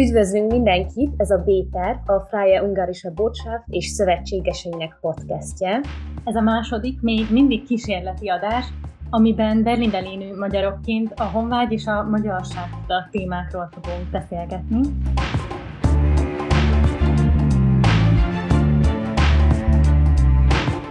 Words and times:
Üdvözlünk 0.00 0.50
mindenkit, 0.50 1.12
ez 1.16 1.30
a 1.30 1.42
Béter, 1.44 2.00
a 2.06 2.18
Freie 2.20 2.62
Ungarische 2.62 3.10
Botschaft 3.10 3.64
és 3.68 3.86
szövetségeseinek 3.86 4.98
podcastje. 5.00 5.80
Ez 6.24 6.34
a 6.34 6.40
második, 6.40 7.00
még 7.00 7.26
mindig 7.30 7.64
kísérleti 7.64 8.28
adás, 8.28 8.66
amiben 9.10 9.62
Berlinben 9.62 10.04
élő 10.04 10.36
magyarokként 10.36 11.12
a 11.16 11.24
honvágy 11.24 11.72
és 11.72 11.86
a 11.86 12.02
magyarság 12.02 12.68
témákról 13.10 13.68
fogunk 13.70 14.10
beszélgetni. 14.10 14.80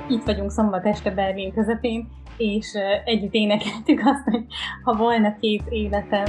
Itt 0.10 0.24
vagyunk 0.26 0.52
szombat 0.52 0.86
este 0.86 1.12
Berlin 1.12 1.54
közepén, 1.54 2.08
és 2.38 2.74
együtt 3.06 3.34
énekeltük 3.34 4.00
azt, 4.06 4.24
hogy 4.24 4.46
ha 4.84 4.94
volna 4.94 5.36
két 5.40 5.64
életem, 5.70 6.26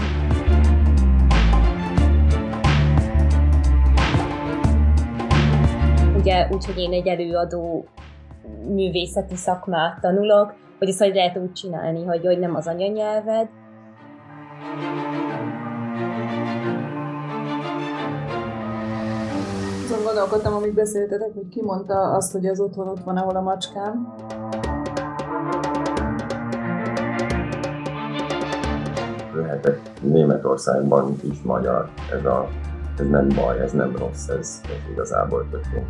ugye 6.21 6.49
úgy, 6.51 6.65
hogy 6.65 6.79
én 6.79 6.93
egy 6.93 7.07
előadó 7.07 7.85
művészeti 8.69 9.37
szakmát 9.37 10.01
tanulok, 10.01 10.55
hogy 10.79 10.89
ezt 10.89 10.99
hogy 10.99 11.15
lehet 11.15 11.37
úgy 11.37 11.53
csinálni, 11.53 12.05
hogy, 12.05 12.25
hogy 12.25 12.39
nem 12.39 12.55
az 12.55 12.67
anyanyelved. 12.67 13.49
Azon 19.85 20.05
gondolkodtam, 20.05 20.55
amíg 20.55 20.75
beszéltetek, 20.75 21.35
hogy 21.35 21.49
ki 21.49 21.63
mondta 21.63 21.95
azt, 21.95 22.33
hogy 22.33 22.47
az 22.47 22.61
otthon 22.61 22.89
ott 22.89 23.03
van, 23.05 23.17
ahol 23.17 23.37
a 23.37 23.41
macskám. 23.41 24.15
Lehetek 29.35 29.81
Németországban 30.01 31.17
is 31.31 31.43
magyar. 31.43 31.89
Ez 32.13 32.25
a 32.25 32.49
ez 33.01 33.09
nem 33.09 33.29
baj, 33.29 33.61
ez 33.61 33.73
nem 33.73 33.97
rossz, 33.97 34.29
ez, 34.29 34.63
ez 34.65 34.91
igazából 34.91 35.49
tök 35.51 35.65
jó. 35.75 35.83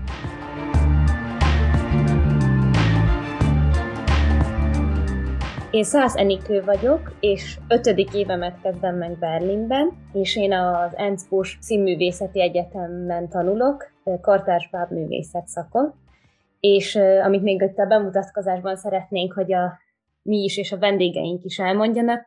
Én 5.70 5.84
Szász 5.84 6.17
Enikő 6.17 6.62
vagyok, 6.64 7.12
és 7.20 7.58
ötödik 7.69 8.14
évemet 8.14 8.61
kezdem 8.62 8.97
meg 8.97 9.19
Berlinben, 9.19 9.92
és 10.12 10.36
én 10.36 10.52
az 10.52 10.97
Enzbusch 10.97 11.56
Színművészeti 11.61 12.41
Egyetemben 12.41 13.28
tanulok, 13.28 13.91
kartársbáb 14.20 14.91
művészet 14.91 15.47
szakon, 15.47 15.95
és 16.61 16.97
amit 17.24 17.42
még 17.42 17.62
itt 17.62 17.78
a 17.78 17.86
bemutatkozásban 17.86 18.77
szeretnénk, 18.77 19.33
hogy 19.33 19.52
a 19.52 19.78
mi 20.22 20.36
is 20.36 20.56
és 20.56 20.72
a 20.72 20.78
vendégeink 20.78 21.45
is 21.45 21.58
elmondjanak, 21.58 22.27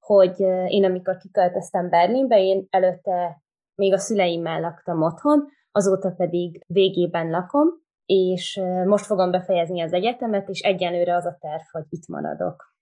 hogy 0.00 0.40
én 0.66 0.84
amikor 0.84 1.16
kiköltöztem 1.16 1.88
Berlinbe, 1.88 2.38
én 2.42 2.66
előtte 2.70 3.44
még 3.76 3.92
a 3.92 3.98
szüleimmel 3.98 4.60
laktam 4.60 5.02
otthon, 5.02 5.44
azóta 5.70 6.10
pedig 6.10 6.64
végében 6.66 7.30
lakom, 7.30 7.68
és 8.06 8.60
most 8.86 9.04
fogom 9.04 9.30
befejezni 9.30 9.80
az 9.80 9.92
egyetemet, 9.92 10.48
és 10.48 10.60
egyenlőre 10.60 11.14
az 11.14 11.26
a 11.26 11.36
terv, 11.40 11.62
hogy 11.72 11.84
itt 11.88 12.08
maradok. 12.08 12.74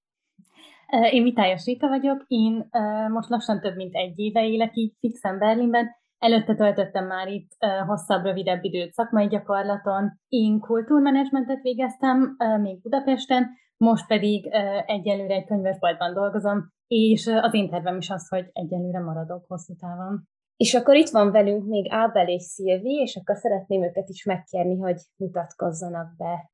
Én 1.11 1.23
Vitályos 1.23 1.65
Rita 1.65 1.89
vagyok, 1.89 2.25
én 2.27 2.69
most 3.09 3.29
lassan 3.29 3.61
több 3.61 3.77
mint 3.77 3.95
egy 3.95 4.19
éve 4.19 4.47
élek 4.47 4.77
így 4.77 4.93
fixen 5.01 5.39
Berlinben, 5.39 5.87
Előtte 6.19 6.55
töltöttem 6.55 7.07
már 7.07 7.29
itt 7.29 7.51
hosszabb, 7.87 8.25
rövidebb 8.25 8.65
időt 8.65 8.93
szakmai 8.93 9.27
gyakorlaton. 9.27 10.21
Én 10.29 10.61
kultúrmenedzsmentet 10.61 11.63
végeztem 11.63 12.37
még 12.61 12.83
Budapesten, 12.83 13.51
most 13.77 14.07
pedig 14.07 14.49
egyelőre 14.87 15.35
egy 15.35 15.47
könyvesboltban 15.47 16.15
dolgozom, 16.15 16.73
és 16.87 17.27
az 17.27 17.55
én 17.55 17.71
tervem 17.71 17.97
is 17.97 18.11
az, 18.11 18.29
hogy 18.29 18.51
egyelőre 18.53 19.01
maradok 19.01 19.45
hosszú 19.49 19.75
távon. 19.75 20.29
És 20.57 20.75
akkor 20.75 20.95
itt 20.95 21.09
van 21.09 21.31
velünk 21.31 21.67
még 21.67 21.87
Ábel 21.91 22.29
és 22.29 22.43
Szilvi, 22.43 22.93
és 22.93 23.17
akkor 23.17 23.37
szeretném 23.37 23.83
őket 23.83 24.09
is 24.09 24.25
megkérni, 24.25 24.77
hogy 24.77 25.01
mutatkozzanak 25.17 26.17
be. 26.17 26.51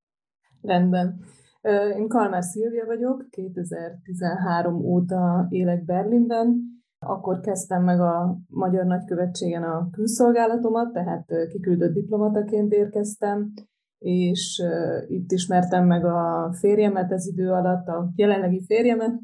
Rendben. 0.62 1.20
Én 1.96 2.08
Kalmár 2.08 2.42
Szilvia 2.42 2.86
vagyok, 2.86 3.26
2013 3.30 4.84
óta 4.84 5.46
élek 5.48 5.84
Berlinben. 5.84 6.78
Akkor 7.06 7.40
kezdtem 7.40 7.84
meg 7.84 8.00
a 8.00 8.38
Magyar 8.48 8.84
Nagykövetségen 8.84 9.62
a 9.62 9.88
külszolgálatomat, 9.90 10.92
tehát 10.92 11.32
kiküldött 11.48 11.92
diplomataként 11.92 12.72
érkeztem, 12.72 13.52
és 13.98 14.62
itt 15.06 15.32
ismertem 15.32 15.86
meg 15.86 16.04
a 16.04 16.52
férjemet 16.52 17.12
ez 17.12 17.26
idő 17.26 17.50
alatt, 17.50 17.86
a 17.86 18.12
jelenlegi 18.14 18.64
férjemet, 18.66 19.20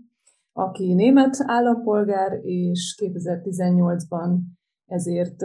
aki 0.53 0.95
német 0.95 1.37
állampolgár, 1.39 2.39
és 2.43 2.99
2018-ban 3.03 4.39
ezért 4.87 5.43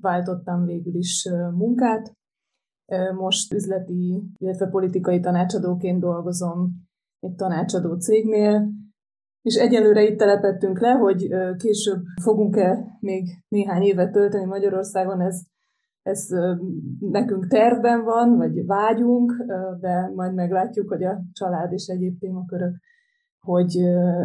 váltottam 0.00 0.64
végül 0.64 0.94
is 0.94 1.28
munkát. 1.54 2.12
Most 3.14 3.52
üzleti, 3.52 4.22
illetve 4.36 4.66
politikai 4.66 5.20
tanácsadóként 5.20 6.00
dolgozom 6.00 6.72
egy 7.20 7.34
tanácsadó 7.34 7.94
cégnél, 7.94 8.68
és 9.42 9.54
egyelőre 9.54 10.02
itt 10.02 10.18
telepettünk 10.18 10.80
le, 10.80 10.90
hogy 10.90 11.28
később 11.56 12.02
fogunk-e 12.22 12.96
még 13.00 13.28
néhány 13.48 13.82
évet 13.82 14.12
tölteni 14.12 14.44
Magyarországon, 14.44 15.20
ez, 15.20 15.40
ez 16.02 16.26
nekünk 16.98 17.46
tervben 17.46 18.04
van, 18.04 18.36
vagy 18.36 18.66
vágyunk, 18.66 19.32
de 19.80 20.12
majd 20.14 20.34
meglátjuk, 20.34 20.88
hogy 20.88 21.04
a 21.04 21.22
család 21.32 21.72
és 21.72 21.86
egyéb 21.86 22.18
témakörök 22.18 22.74
hogy 23.46 23.76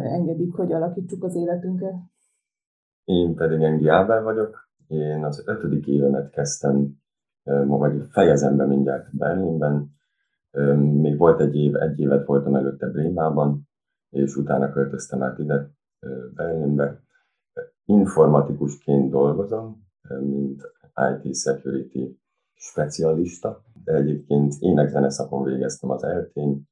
engedik, 0.03 0.53
hogy 0.53 0.71
alakítsuk 0.71 1.23
az 1.23 1.35
életünket. 1.35 1.93
Én 3.03 3.35
pedig 3.35 3.61
Engi 3.61 3.87
Ábel 3.87 4.23
vagyok. 4.23 4.69
Én 4.87 5.23
az 5.23 5.43
ötödik 5.45 5.87
évemet 5.87 6.29
kezdtem, 6.29 6.99
vagy 7.65 8.03
fejezem 8.09 8.57
be 8.57 8.65
mindjárt 8.65 9.17
Berlinben. 9.17 9.91
Még 10.77 11.17
volt 11.17 11.39
egy 11.39 11.55
év, 11.55 11.75
egy 11.75 11.99
évet 11.99 12.25
voltam 12.25 12.55
előtte 12.55 12.87
Brémában, 12.87 13.69
és 14.09 14.35
utána 14.35 14.71
költöztem 14.71 15.23
át 15.23 15.39
ide 15.39 15.69
Berlinbe. 16.35 17.03
Informatikusként 17.85 19.09
dolgozom, 19.09 19.87
mint 20.19 20.61
IT 21.21 21.35
security 21.35 22.19
specialista, 22.53 23.63
de 23.83 23.93
egyébként 23.93 24.53
énekzene 24.59 25.09
szakon 25.09 25.43
végeztem 25.43 25.89
az 25.89 26.03
eltén, 26.03 26.69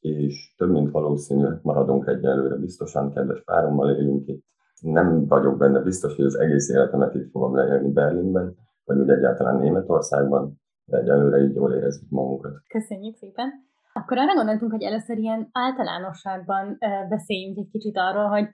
és 0.00 0.54
több 0.56 0.70
mint 0.70 0.90
valószínű, 0.90 1.46
maradunk 1.62 2.06
egyelőre 2.06 2.56
biztosan, 2.56 3.12
kedves 3.12 3.42
párommal 3.44 3.90
élünk 3.90 4.28
itt, 4.28 4.44
nem 4.82 5.26
vagyok 5.26 5.58
benne 5.58 5.80
biztos, 5.80 6.16
hogy 6.16 6.24
az 6.24 6.38
egész 6.38 6.68
életemet 6.68 7.14
itt 7.14 7.30
fogom 7.30 7.56
leélni 7.56 7.92
Berlinben, 7.92 8.56
vagy 8.84 8.98
úgy 8.98 9.10
egyáltalán 9.10 9.56
Németországban, 9.56 10.60
de 10.84 10.98
egyelőre 10.98 11.38
így 11.38 11.54
jól 11.54 11.72
érezzük 11.72 12.10
magunkat. 12.10 12.52
Köszönjük 12.68 13.16
szépen! 13.16 13.50
Akkor 13.92 14.18
arra 14.18 14.34
gondoltunk, 14.34 14.72
hogy 14.72 14.82
először 14.82 15.18
ilyen 15.18 15.48
általánosságban 15.52 16.78
beszéljünk 17.08 17.58
egy 17.58 17.68
kicsit 17.70 17.96
arról, 17.98 18.26
hogy 18.26 18.48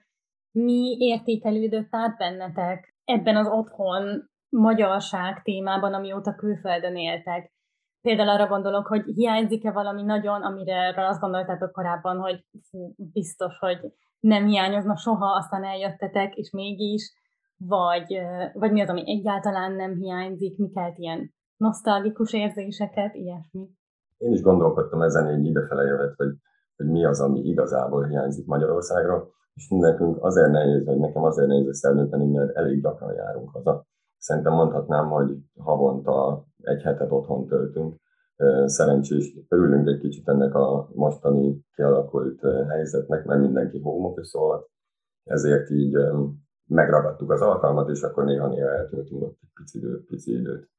mi 0.51 0.97
értékelődött 0.99 1.87
át 1.91 2.17
bennetek 2.17 2.95
ebben 3.03 3.35
az 3.35 3.47
otthon 3.47 4.29
magyarság 4.49 5.41
témában, 5.41 5.93
amióta 5.93 6.35
külföldön 6.35 6.95
éltek. 6.95 7.51
Például 8.01 8.29
arra 8.29 8.47
gondolok, 8.47 8.87
hogy 8.87 9.03
hiányzik-e 9.03 9.71
valami 9.71 10.03
nagyon, 10.03 10.41
amire 10.41 11.07
azt 11.07 11.19
gondoltátok 11.19 11.71
korábban, 11.71 12.17
hogy 12.17 12.45
biztos, 12.95 13.57
hogy 13.59 13.93
nem 14.19 14.45
hiányozna 14.45 14.95
soha, 14.95 15.25
aztán 15.25 15.63
eljöttetek, 15.63 16.35
és 16.35 16.51
mégis, 16.51 17.13
vagy, 17.57 18.19
vagy 18.53 18.71
mi 18.71 18.81
az, 18.81 18.89
ami 18.89 19.03
egyáltalán 19.05 19.71
nem 19.71 19.95
hiányzik, 19.95 20.57
mi 20.57 20.71
ilyen 20.95 21.33
nosztalgikus 21.57 22.33
érzéseket, 22.33 23.15
ilyesmi. 23.15 23.69
Én 24.17 24.31
is 24.31 24.41
gondolkodtam 24.41 25.01
ezen 25.01 25.39
így 25.39 25.45
idefele 25.45 25.83
jövet, 25.83 26.13
hogy, 26.15 26.35
hogy 26.75 26.87
mi 26.87 27.05
az, 27.05 27.21
ami 27.21 27.39
igazából 27.39 28.07
hiányzik 28.07 28.45
Magyarországra, 28.45 29.27
és 29.53 29.67
nekünk 29.69 30.23
azért 30.23 30.51
nehéz, 30.51 30.85
vagy 30.85 30.97
nekem 30.97 31.23
azért 31.23 31.47
nehéz 31.47 31.67
ezt 31.67 31.85
eldönteni, 31.85 32.25
mert 32.25 32.55
elég 32.55 32.81
gyakran 32.81 33.13
járunk 33.13 33.49
haza. 33.49 33.85
Szerintem 34.17 34.53
mondhatnám, 34.53 35.09
hogy 35.09 35.37
havonta 35.57 36.45
egy 36.61 36.81
hetet 36.81 37.11
otthon 37.11 37.47
töltünk, 37.47 37.95
szerencsés, 38.65 39.35
örülünk 39.47 39.87
egy 39.87 39.99
kicsit 39.99 40.27
ennek 40.27 40.55
a 40.55 40.89
mostani 40.93 41.65
kialakult 41.75 42.41
helyzetnek, 42.69 43.25
mert 43.25 43.41
mindenki 43.41 43.79
home 43.79 44.07
office 44.07 44.37
volt, 44.37 44.69
ezért 45.23 45.69
így 45.69 45.97
megragadtuk 46.65 47.31
az 47.31 47.41
alkalmat, 47.41 47.89
és 47.89 48.01
akkor 48.01 48.23
néha-néha 48.23 48.69
eltöltünk 48.69 49.21
ott 49.21 49.37
egy 49.41 49.49
pici 49.53 49.77
időt, 49.77 50.05
pici 50.05 50.31
időt. 50.31 50.69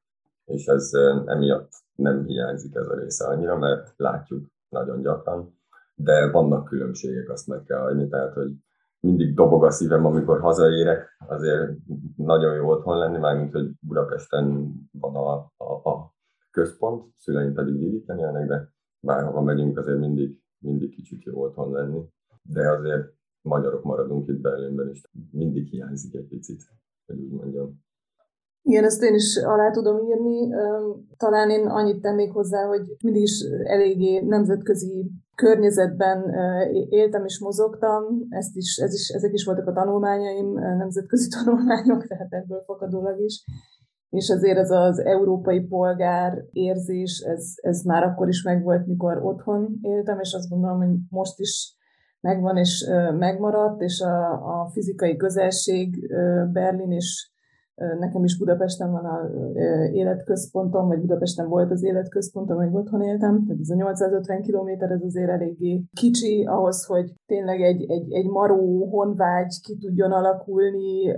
És 0.45 0.65
ez 0.65 0.91
emiatt 1.25 1.69
nem 1.95 2.25
hiányzik 2.25 2.75
ez 2.75 2.87
a 2.87 2.95
része 2.95 3.27
annyira, 3.27 3.57
mert 3.57 3.93
látjuk 3.95 4.45
nagyon 4.69 5.01
gyakran, 5.01 5.59
de 5.95 6.31
vannak 6.31 6.65
különbségek, 6.65 7.29
azt 7.29 7.47
meg 7.47 7.63
kell 7.63 7.79
hagyni, 7.79 8.07
tehát 8.07 8.33
hogy 8.33 8.51
mindig 8.99 9.35
dobog 9.35 9.63
a 9.63 9.71
szívem, 9.71 10.05
amikor 10.05 10.39
hazaérek, 10.39 11.15
azért 11.27 11.71
nagyon 12.15 12.55
jó 12.55 12.69
otthon 12.69 12.97
lenni, 12.97 13.17
mármint, 13.17 13.51
hogy 13.51 13.71
Budapesten 13.79 14.73
van 14.91 15.15
a, 15.15 15.51
a, 15.57 15.89
a 15.89 16.13
központ, 16.51 17.13
szüleim 17.17 17.53
pedig 17.53 17.77
vidéken 17.77 18.19
élnek, 18.19 18.47
de 18.47 18.69
bárhova 18.99 19.41
megyünk, 19.41 19.77
azért 19.77 19.99
mindig, 19.99 20.39
mindig 20.57 20.95
kicsit 20.95 21.23
jó 21.23 21.41
otthon 21.41 21.71
lenni. 21.71 22.01
De 22.43 22.69
azért 22.69 23.13
magyarok 23.41 23.83
maradunk 23.83 24.27
itt 24.27 24.41
Berlinben, 24.41 24.89
és 24.89 25.01
mindig 25.31 25.67
hiányzik 25.67 26.15
egy 26.15 26.27
picit, 26.27 26.61
hogy 27.05 27.19
úgy 27.19 27.31
mondjam. 27.31 27.79
Igen, 28.63 28.83
ezt 28.83 29.03
én 29.03 29.13
is 29.13 29.37
alá 29.37 29.71
tudom 29.71 29.99
írni. 30.07 30.53
Talán 31.17 31.49
én 31.49 31.67
annyit 31.67 32.01
tennék 32.01 32.31
hozzá, 32.31 32.67
hogy 32.67 32.95
mindig 33.03 33.21
is 33.21 33.41
eléggé 33.63 34.19
nemzetközi 34.19 35.11
környezetben 35.35 36.33
éltem 36.89 37.25
és 37.25 37.39
mozogtam, 37.39 38.03
ezt 38.29 38.55
is, 38.55 38.77
ez 38.77 38.93
is, 38.93 39.09
ezek 39.09 39.33
is 39.33 39.45
voltak 39.45 39.67
a 39.67 39.73
tanulmányaim, 39.73 40.53
nemzetközi 40.53 41.29
tanulmányok, 41.37 42.07
tehát 42.07 42.33
ebből 42.33 42.63
fakadólag 42.65 43.19
is. 43.19 43.45
És 44.11 44.29
azért 44.29 44.57
ez 44.57 44.71
az 44.71 44.99
európai 44.99 45.59
polgár 45.59 46.43
érzés, 46.51 47.19
ez, 47.19 47.53
ez 47.55 47.81
már 47.81 48.03
akkor 48.03 48.27
is 48.27 48.43
megvolt, 48.43 48.87
mikor 48.87 49.19
otthon 49.23 49.79
éltem, 49.81 50.19
és 50.19 50.33
azt 50.33 50.49
gondolom, 50.49 50.77
hogy 50.77 50.97
most 51.09 51.39
is 51.39 51.75
megvan 52.19 52.57
és 52.57 52.85
megmaradt, 53.17 53.81
és 53.81 54.01
a, 54.01 54.31
a 54.31 54.69
fizikai 54.73 55.15
közelség 55.15 56.13
Berlin 56.51 56.91
és 56.91 57.30
Nekem 57.99 58.23
is 58.23 58.37
Budapesten 58.37 58.91
van 58.91 59.05
az 59.05 59.29
életközpontom, 59.93 60.87
vagy 60.87 60.99
Budapesten 60.99 61.47
volt 61.47 61.71
az 61.71 61.83
életközpontom, 61.83 62.57
vagy 62.57 62.69
otthon 62.71 63.01
éltem, 63.01 63.45
tehát 63.45 63.61
ez 63.61 63.69
a 63.69 63.75
850 63.75 64.41
km, 64.41 64.69
ez 64.83 65.01
azért 65.01 65.29
eléggé 65.29 65.83
kicsi 65.93 66.45
ahhoz, 66.45 66.85
hogy 66.85 67.13
tényleg 67.25 67.61
egy, 67.61 67.89
egy, 67.89 68.13
egy 68.13 68.27
maró 68.27 68.89
honvágy 68.89 69.61
ki 69.63 69.77
tudjon 69.77 70.11
alakulni, 70.11 71.13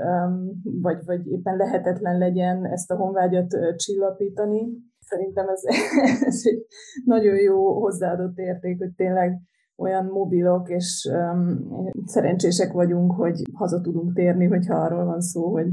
vagy, 0.81 0.97
vagy 1.05 1.27
éppen 1.27 1.57
lehetetlen 1.57 2.17
legyen 2.17 2.65
ezt 2.65 2.91
a 2.91 2.95
honvágyat 2.95 3.47
csillapítani. 3.75 4.67
Szerintem 4.99 5.47
ez, 5.49 5.61
ez 6.29 6.41
egy 6.43 6.65
nagyon 7.05 7.35
jó 7.35 7.81
hozzáadott 7.81 8.37
érték, 8.37 8.77
hogy 8.77 8.93
tényleg 8.95 9.41
olyan 9.75 10.05
mobilok, 10.05 10.69
és 10.69 11.09
um, 11.11 11.59
szerencsések 12.05 12.71
vagyunk, 12.71 13.11
hogy 13.11 13.41
haza 13.53 13.81
tudunk 13.81 14.13
térni, 14.13 14.45
hogyha 14.45 14.75
arról 14.75 15.05
van 15.05 15.21
szó, 15.21 15.51
hogy 15.51 15.67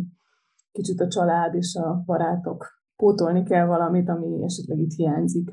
kicsit 0.72 1.00
a 1.00 1.08
család 1.08 1.54
és 1.54 1.74
a 1.74 2.02
barátok 2.06 2.66
pótolni 2.96 3.42
kell 3.42 3.66
valamit, 3.66 4.08
ami 4.08 4.42
esetleg 4.42 4.78
itt 4.78 4.92
hiányzik. 4.92 5.52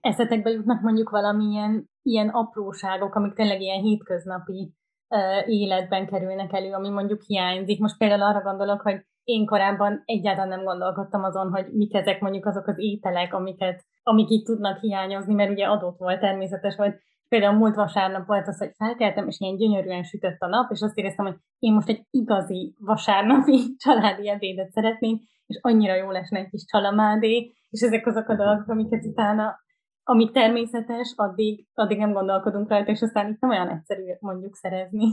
Eszetekbe 0.00 0.50
jutnak 0.50 0.82
mondjuk 0.82 1.10
valamilyen 1.10 1.90
ilyen 2.02 2.28
apróságok, 2.28 3.14
amik 3.14 3.32
tényleg 3.32 3.60
ilyen 3.60 3.82
hétköznapi 3.82 4.74
uh, 5.08 5.48
életben 5.48 6.06
kerülnek 6.06 6.52
elő, 6.52 6.72
ami 6.72 6.88
mondjuk 6.88 7.22
hiányzik. 7.22 7.80
Most 7.80 7.98
például 7.98 8.22
arra 8.22 8.42
gondolok, 8.42 8.80
hogy 8.80 9.06
én 9.24 9.46
korábban 9.46 10.02
egyáltalán 10.04 10.48
nem 10.48 10.64
gondolkodtam 10.64 11.22
azon, 11.22 11.50
hogy 11.50 11.66
mik 11.72 11.94
ezek 11.94 12.20
mondjuk 12.20 12.46
azok 12.46 12.66
az 12.66 12.78
ételek, 12.78 13.34
amiket, 13.34 13.84
amik 14.02 14.30
itt 14.30 14.44
tudnak 14.44 14.78
hiányozni, 14.78 15.34
mert 15.34 15.50
ugye 15.50 15.66
adott 15.66 15.98
volt, 15.98 16.20
természetes 16.20 16.76
volt, 16.76 17.00
például 17.34 17.58
múlt 17.58 17.74
vasárnap 17.74 18.26
volt 18.26 18.48
az, 18.48 18.58
hogy 18.58 18.72
felkeltem, 18.76 19.26
és 19.28 19.40
ilyen 19.40 19.56
gyönyörűen 19.56 20.02
sütött 20.02 20.40
a 20.40 20.46
nap, 20.46 20.70
és 20.70 20.80
azt 20.80 20.98
éreztem, 20.98 21.26
hogy 21.26 21.36
én 21.58 21.72
most 21.72 21.88
egy 21.88 22.06
igazi 22.10 22.76
vasárnapi 22.78 23.58
családi 23.84 24.28
ebédet 24.28 24.70
szeretnék, 24.70 25.22
és 25.46 25.58
annyira 25.62 25.94
jó 25.94 26.10
lesne 26.10 26.38
egy 26.38 26.48
kis 26.48 26.64
csalamádé, 26.64 27.52
és 27.70 27.80
ezek 27.80 28.06
azok 28.06 28.28
a 28.28 28.36
dolgok, 28.36 28.68
amiket 28.68 29.04
utána, 29.04 29.56
amik 30.02 30.32
természetes, 30.32 31.12
addig, 31.16 31.66
addig 31.72 31.98
nem 31.98 32.12
gondolkodunk 32.12 32.68
rajta, 32.68 32.90
és 32.90 33.02
aztán 33.02 33.30
itt 33.30 33.40
nem 33.40 33.50
olyan 33.50 33.68
egyszerű 33.68 34.02
mondjuk 34.20 34.54
szerezni. 34.54 35.06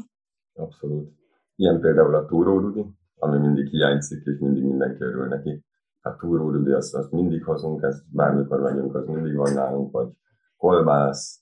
Abszolút. 0.54 1.10
Ilyen 1.56 1.80
például 1.80 2.16
a 2.16 2.26
túró 2.26 2.60
Rudi, 2.60 2.86
ami 3.16 3.38
mindig 3.38 3.68
hiányzik, 3.68 4.26
és 4.26 4.40
mindig 4.40 4.64
mindenki 4.64 5.04
örül 5.04 5.28
neki. 5.28 5.66
A 6.02 6.16
túró 6.16 6.50
Rudi, 6.50 6.72
azt, 6.72 6.96
azt 6.96 7.12
mindig 7.12 7.44
hozunk, 7.44 7.84
ezt 7.84 8.04
bármikor 8.14 8.60
megyünk, 8.60 8.96
az 8.96 9.06
mindig 9.06 9.36
van 9.36 9.54
nálunk, 9.54 9.92
vagy 9.92 10.08
kolbász, 10.58 11.41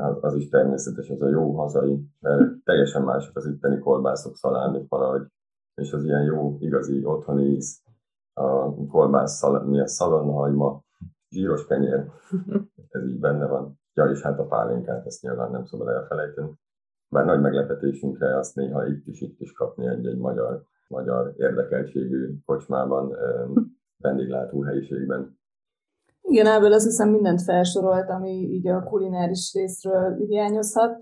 az, 0.00 0.16
az 0.20 0.34
is 0.34 0.48
természetes, 0.48 1.10
az 1.10 1.22
a 1.22 1.28
jó 1.28 1.54
hazai, 1.54 2.00
mert 2.20 2.64
teljesen 2.64 3.02
mások 3.02 3.36
az 3.36 3.46
itteni 3.46 3.78
kolbászok, 3.78 4.36
szalámik 4.36 4.88
valahogy, 4.88 5.26
és 5.74 5.92
az 5.92 6.04
ilyen 6.04 6.22
jó, 6.22 6.56
igazi 6.60 7.04
otthoni 7.04 7.44
íz, 7.44 7.82
a 8.32 8.74
kolbász, 8.86 9.36
szal, 9.36 9.64
milyen 9.64 9.86
szalonhagyma, 9.86 10.82
zsíros 11.30 11.66
kenyér, 11.66 12.10
ez 12.90 13.04
így 13.04 13.18
benne 13.18 13.46
van. 13.46 13.80
Ja, 13.94 14.04
és 14.04 14.22
hát 14.22 14.38
a 14.38 14.46
pálinkát, 14.46 15.06
ezt 15.06 15.22
nyilván 15.22 15.50
nem 15.50 15.64
szabad 15.64 15.88
elfelejteni. 15.88 16.50
Bár 17.08 17.24
nagy 17.24 17.40
meglepetésünkre 17.40 18.36
azt 18.36 18.54
néha 18.54 18.86
itt 18.86 19.06
is, 19.06 19.20
itt 19.20 19.40
is 19.40 19.52
kapni 19.52 19.86
egy-egy 19.86 20.18
magyar, 20.18 20.62
magyar 20.88 21.34
érdekeltségű 21.36 22.38
kocsmában, 22.44 23.16
vendéglátó 24.02 24.62
helyiségben. 24.62 25.37
Igen, 26.30 26.46
ebből 26.46 26.72
azt 26.72 26.84
hiszem 26.84 27.08
mindent 27.08 27.42
felsorolt, 27.42 28.08
ami 28.08 28.30
így 28.30 28.68
a 28.68 28.82
kulináris 28.82 29.52
részről 29.54 30.16
hiányozhat. 30.26 30.96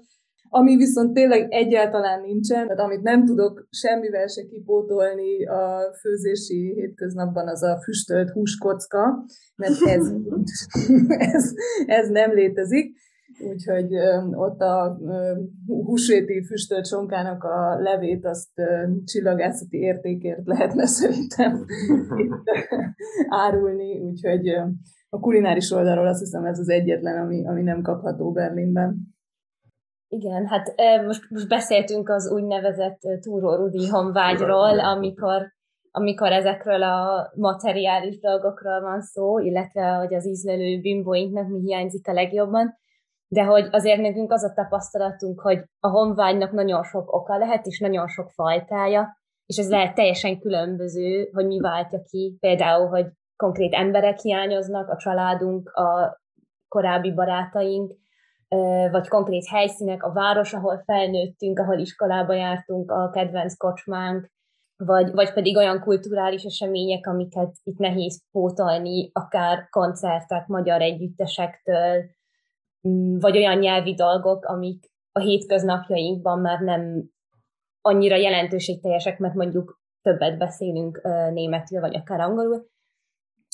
Ami 0.48 0.76
viszont 0.76 1.12
tényleg 1.12 1.46
egyáltalán 1.50 2.20
nincsen, 2.20 2.66
tehát 2.66 2.80
amit 2.80 3.02
nem 3.02 3.24
tudok 3.24 3.66
semmivel 3.70 4.26
se 4.26 4.42
kipótolni 4.42 5.46
a 5.46 5.92
főzési 6.00 6.72
hétköznapban, 6.74 7.48
az 7.48 7.62
a 7.62 7.80
füstölt 7.82 8.30
húskocka, 8.30 9.24
mert 9.56 9.80
ez, 9.84 10.12
ez, 11.34 11.52
ez 11.86 12.08
nem 12.08 12.32
létezik. 12.32 12.96
Úgyhogy 13.38 13.94
ott 14.32 14.60
a 14.60 14.98
húsvéti 15.66 16.44
füstölt 16.44 16.86
sonkának 16.86 17.44
a 17.44 17.78
levét 17.78 18.26
azt 18.26 18.50
csillagászati 19.04 19.78
értékért 19.78 20.46
lehetne 20.46 20.86
szerintem 20.98 21.64
árulni, 23.44 24.00
úgyhogy 24.00 24.48
a 25.08 25.20
kulináris 25.20 25.70
oldalról 25.70 26.06
azt 26.06 26.20
hiszem 26.20 26.44
ez 26.44 26.58
az 26.58 26.68
egyetlen, 26.68 27.24
ami, 27.24 27.46
ami 27.46 27.62
nem 27.62 27.82
kapható 27.82 28.32
Berlinben. 28.32 29.14
Igen, 30.08 30.46
hát 30.46 30.74
most, 31.06 31.30
most 31.30 31.48
beszéltünk 31.48 32.08
az 32.08 32.30
úgynevezett 32.30 33.00
Túró 33.20 33.54
Rudi 33.54 33.88
honvágyról, 33.88 34.80
amikor, 34.80 35.52
amikor 35.90 36.32
ezekről 36.32 36.82
a 36.82 37.30
materiális 37.34 38.18
dolgokról 38.18 38.80
van 38.80 39.00
szó, 39.00 39.38
illetve 39.38 39.88
hogy 39.88 40.14
az 40.14 40.26
ízlelő 40.26 40.80
bimbóinknak 40.80 41.48
mi 41.48 41.60
hiányzik 41.60 42.08
a 42.08 42.12
legjobban, 42.12 42.74
de 43.28 43.44
hogy 43.44 43.68
azért 43.70 44.00
nekünk 44.00 44.32
az 44.32 44.44
a 44.44 44.52
tapasztalatunk, 44.54 45.40
hogy 45.40 45.64
a 45.80 45.88
honvágynak 45.88 46.52
nagyon 46.52 46.82
sok 46.82 47.12
oka 47.12 47.36
lehet, 47.36 47.66
és 47.66 47.80
nagyon 47.80 48.08
sok 48.08 48.30
fajtája, 48.30 49.18
és 49.46 49.56
ez 49.56 49.70
lehet 49.70 49.94
teljesen 49.94 50.38
különböző, 50.38 51.30
hogy 51.32 51.46
mi 51.46 51.60
váltja 51.60 52.02
ki, 52.02 52.36
például, 52.40 52.88
hogy 52.88 53.06
konkrét 53.36 53.74
emberek 53.74 54.18
hiányoznak, 54.18 54.88
a 54.88 54.96
családunk, 54.96 55.70
a 55.70 56.20
korábbi 56.68 57.12
barátaink, 57.12 57.94
vagy 58.90 59.08
konkrét 59.08 59.46
helyszínek, 59.48 60.02
a 60.02 60.12
város, 60.12 60.52
ahol 60.52 60.82
felnőttünk, 60.84 61.58
ahol 61.58 61.78
iskolába 61.78 62.34
jártunk, 62.34 62.90
a 62.90 63.10
kedvenc 63.10 63.56
kocsmánk, 63.56 64.30
vagy, 64.76 65.12
vagy 65.12 65.32
pedig 65.32 65.56
olyan 65.56 65.80
kulturális 65.80 66.42
események, 66.42 67.06
amiket 67.06 67.54
itt 67.62 67.78
nehéz 67.78 68.22
pótolni, 68.30 69.10
akár 69.12 69.68
koncertek 69.68 70.46
magyar 70.46 70.80
együttesektől, 70.80 72.04
vagy 73.18 73.36
olyan 73.36 73.58
nyelvi 73.58 73.94
dolgok, 73.94 74.44
amik 74.44 74.90
a 75.12 75.20
hétköznapjainkban 75.20 76.40
már 76.40 76.60
nem 76.60 77.10
annyira 77.80 78.16
jelentőségteljesek, 78.16 79.18
mert 79.18 79.34
mondjuk 79.34 79.80
többet 80.02 80.38
beszélünk 80.38 81.00
németül, 81.32 81.80
vagy 81.80 81.96
akár 81.96 82.20
angolul, 82.20 82.66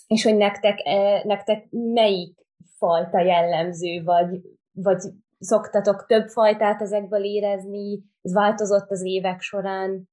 és 0.07 0.25
hogy 0.25 0.37
nektek, 0.37 0.79
e, 0.85 1.23
nektek 1.25 1.67
melyik 1.71 2.47
fajta 2.79 3.21
jellemző, 3.21 4.03
vagy, 4.05 4.41
vagy 4.73 5.01
szoktatok 5.39 6.07
több 6.07 6.29
fajtát 6.29 6.81
ezekből 6.81 7.25
érezni, 7.25 8.03
ez 8.23 8.33
változott 8.33 8.91
az 8.91 9.05
évek 9.05 9.41
során? 9.41 10.09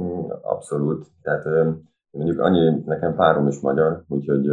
Mm, 0.00 0.30
abszolút. 0.42 1.06
Tehát 1.22 1.44
mondjuk 2.10 2.38
annyi, 2.38 2.82
nekem 2.84 3.14
párom 3.14 3.46
is 3.46 3.60
magyar, 3.60 4.04
úgyhogy 4.08 4.48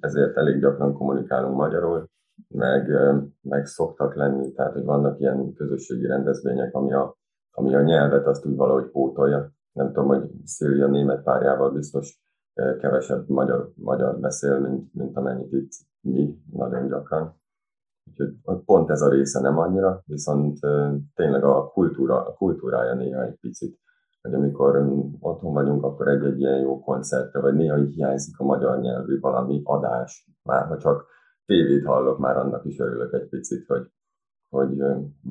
ezért 0.00 0.36
elég 0.36 0.60
gyakran 0.60 0.94
kommunikálunk 0.94 1.56
magyarul, 1.56 2.08
meg, 2.48 2.90
meg 3.40 3.66
szoktak 3.66 4.14
lenni, 4.14 4.52
tehát 4.52 4.72
hogy 4.72 4.84
vannak 4.84 5.20
ilyen 5.20 5.52
közösségi 5.52 6.06
rendezvények, 6.06 6.74
ami 6.74 6.92
a, 6.92 7.16
ami 7.50 7.74
a 7.74 7.82
nyelvet 7.82 8.26
azt 8.26 8.46
úgy 8.46 8.56
valahogy 8.56 8.90
pótolja. 8.90 9.52
Nem 9.72 9.86
tudom, 9.86 10.06
hogy 10.06 10.30
Szilvia 10.44 10.86
német 10.86 11.22
párjával 11.22 11.70
biztos 11.70 12.22
kevesebb 12.54 13.28
magyar, 13.28 13.72
magyar 13.74 14.18
beszél, 14.18 14.58
mint, 14.58 14.94
mint 14.94 15.16
amennyit 15.16 15.52
itt 15.52 15.72
mi 16.00 16.38
nagyon 16.52 16.88
gyakran. 16.88 17.42
Úgyhogy 18.10 18.34
pont 18.64 18.90
ez 18.90 19.02
a 19.02 19.08
része 19.08 19.40
nem 19.40 19.58
annyira, 19.58 20.02
viszont 20.06 20.58
tényleg 21.14 21.44
a, 21.44 21.70
kultúra, 21.70 22.26
a 22.26 22.34
kultúrája 22.34 22.94
néha 22.94 23.22
egy 23.22 23.38
picit, 23.40 23.78
hogy 24.22 24.34
amikor 24.34 24.88
otthon 25.20 25.52
vagyunk, 25.52 25.84
akkor 25.84 26.08
egy-egy 26.08 26.40
ilyen 26.40 26.60
jó 26.60 26.80
koncertre, 26.80 27.40
vagy 27.40 27.54
néha 27.54 27.78
így 27.78 27.94
hiányzik 27.94 28.38
a 28.38 28.44
magyar 28.44 28.80
nyelvű 28.80 29.20
valami 29.20 29.60
adás, 29.64 30.30
már 30.42 30.66
ha 30.66 30.76
csak 30.76 31.06
tévét 31.46 31.84
hallok, 31.84 32.18
már 32.18 32.36
annak 32.36 32.64
is 32.64 32.78
örülök 32.78 33.12
egy 33.12 33.28
picit, 33.28 33.66
hogy, 33.66 33.90
hogy 34.48 34.82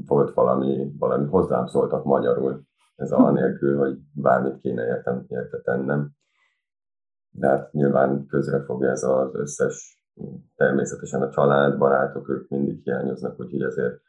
volt 0.05 0.33
valami, 0.33 0.93
valami 0.97 1.27
hozzám 1.27 1.67
szóltak 1.67 2.03
magyarul, 2.03 2.61
ez 2.95 3.11
a 3.11 3.31
nélkül, 3.31 3.77
hogy 3.77 3.97
bármit 4.13 4.57
kéne 4.57 4.85
értem, 4.85 5.25
érte 5.27 5.61
tennem 5.61 6.11
de 7.33 7.47
hát 7.47 7.71
nyilván 7.71 8.27
közre 8.27 8.63
fog 8.63 8.83
ez 8.83 9.03
az 9.03 9.35
összes, 9.35 10.01
természetesen 10.55 11.21
a 11.21 11.29
család, 11.29 11.77
barátok, 11.77 12.29
ők 12.29 12.49
mindig 12.49 12.81
hiányoznak, 12.83 13.39
úgyhogy 13.39 13.61
ezért, 13.61 14.01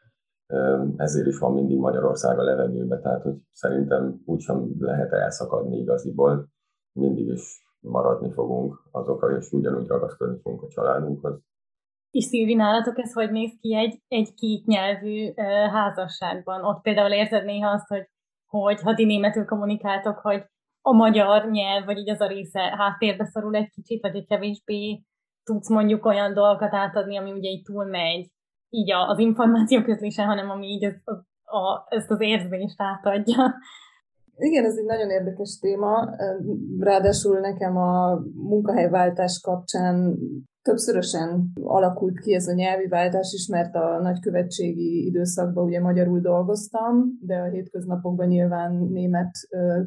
ezért 0.95 1.27
is 1.27 1.37
van 1.37 1.53
mindig 1.53 1.77
Magyarország 1.77 2.39
a 2.39 2.43
levegőben, 2.43 3.01
tehát 3.01 3.21
hogy 3.21 3.35
szerintem 3.51 4.21
úgysem 4.25 4.75
lehet 4.79 5.11
elszakadni 5.11 5.77
igaziból. 5.77 6.47
mindig 6.93 7.27
is 7.27 7.63
maradni 7.79 8.31
fogunk 8.31 8.81
azokkal, 8.91 9.35
és 9.35 9.51
ugyanúgy 9.51 9.87
ragaszkodni 9.87 10.39
fogunk 10.41 10.61
a 10.61 10.67
családunkhoz. 10.67 11.39
És 12.15 12.23
Szilvi, 12.23 12.53
nálatok 12.53 12.99
ez 12.99 13.13
hogy 13.13 13.31
néz 13.31 13.57
ki 13.59 13.75
egy, 13.75 14.01
egy 14.07 14.33
két 14.33 14.65
nyelvű 14.65 15.33
házasságban? 15.71 16.63
Ott 16.63 16.81
például 16.81 17.11
érzed 17.11 17.45
néha 17.45 17.69
azt, 17.69 17.87
hogy, 17.87 18.07
hogy 18.45 18.81
ha 18.81 18.93
ti 18.93 19.05
németül 19.05 19.45
kommunikáltok, 19.45 20.17
hogy 20.17 20.43
a 20.81 20.93
magyar 20.93 21.49
nyelv, 21.49 21.85
vagy 21.85 21.97
így 21.97 22.09
az 22.09 22.21
a 22.21 22.27
része 22.27 22.75
háttérbe 22.77 23.25
szorul 23.25 23.55
egy 23.55 23.69
kicsit, 23.69 24.01
vagy 24.01 24.15
egy 24.15 24.27
kevésbé 24.27 25.03
tudsz 25.43 25.69
mondjuk 25.69 26.05
olyan 26.05 26.33
dolgokat 26.33 26.73
átadni, 26.73 27.17
ami 27.17 27.31
ugye 27.31 27.49
így 27.49 27.63
túlmegy 27.63 28.29
így 28.69 28.91
az 28.91 29.19
információ 29.19 29.81
közlése, 29.81 30.23
hanem 30.23 30.49
ami 30.49 30.67
így 30.67 30.85
az, 30.85 31.01
az, 31.03 31.17
a, 31.43 31.85
ezt 31.89 32.11
az 32.11 32.21
érzést 32.21 32.81
átadja. 32.81 33.55
Igen, 34.37 34.65
ez 34.65 34.77
egy 34.77 34.85
nagyon 34.85 35.09
érdekes 35.09 35.59
téma. 35.59 36.15
Ráadásul 36.79 37.39
nekem 37.39 37.77
a 37.77 38.19
munkahelyváltás 38.33 39.39
kapcsán 39.43 40.17
többszörösen 40.61 41.51
alakult 41.61 42.19
ki 42.19 42.33
ez 42.33 42.47
a 42.47 42.53
nyelvi 42.53 42.87
váltás 42.87 43.33
is, 43.33 43.47
mert 43.47 43.75
a 43.75 43.99
nagykövetségi 44.01 45.05
időszakban 45.05 45.63
ugye 45.65 45.79
magyarul 45.79 46.19
dolgoztam, 46.19 47.17
de 47.21 47.35
a 47.35 47.49
hétköznapokban 47.49 48.27
nyilván 48.27 48.75
német 48.75 49.31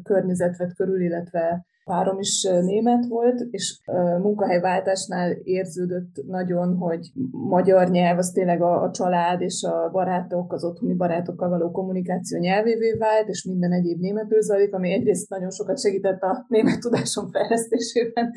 környezet 0.03 0.57
vett 0.57 0.73
körül, 0.73 1.01
illetve 1.01 1.65
párom 1.89 2.19
is 2.19 2.47
német 2.61 3.05
volt, 3.05 3.47
és 3.51 3.79
munkahelyváltásnál 4.21 5.31
érződött 5.31 6.23
nagyon, 6.27 6.77
hogy 6.77 7.11
magyar 7.31 7.89
nyelv 7.89 8.17
az 8.17 8.31
tényleg 8.31 8.61
a, 8.61 8.83
a 8.83 8.91
család 8.91 9.41
és 9.41 9.63
a 9.63 9.89
barátok, 9.91 10.53
az 10.53 10.63
otthoni 10.63 10.93
barátokkal 10.93 11.49
való 11.49 11.71
kommunikáció 11.71 12.39
nyelvévé 12.39 12.93
vált, 12.93 13.27
és 13.27 13.43
minden 13.43 13.71
egyéb 13.71 13.99
németül 13.99 14.41
zajlik, 14.41 14.73
ami 14.73 14.91
egyrészt 14.91 15.29
nagyon 15.29 15.51
sokat 15.51 15.79
segített 15.79 16.21
a 16.21 16.45
német 16.47 16.79
tudásom 16.79 17.29
fejlesztésében, 17.31 18.31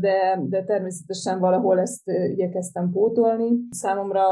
de, 0.00 0.38
de 0.48 0.64
természetesen 0.64 1.38
valahol 1.38 1.80
ezt 1.80 2.10
igyekeztem 2.32 2.90
pótolni. 2.90 3.50
Számomra 3.70 4.22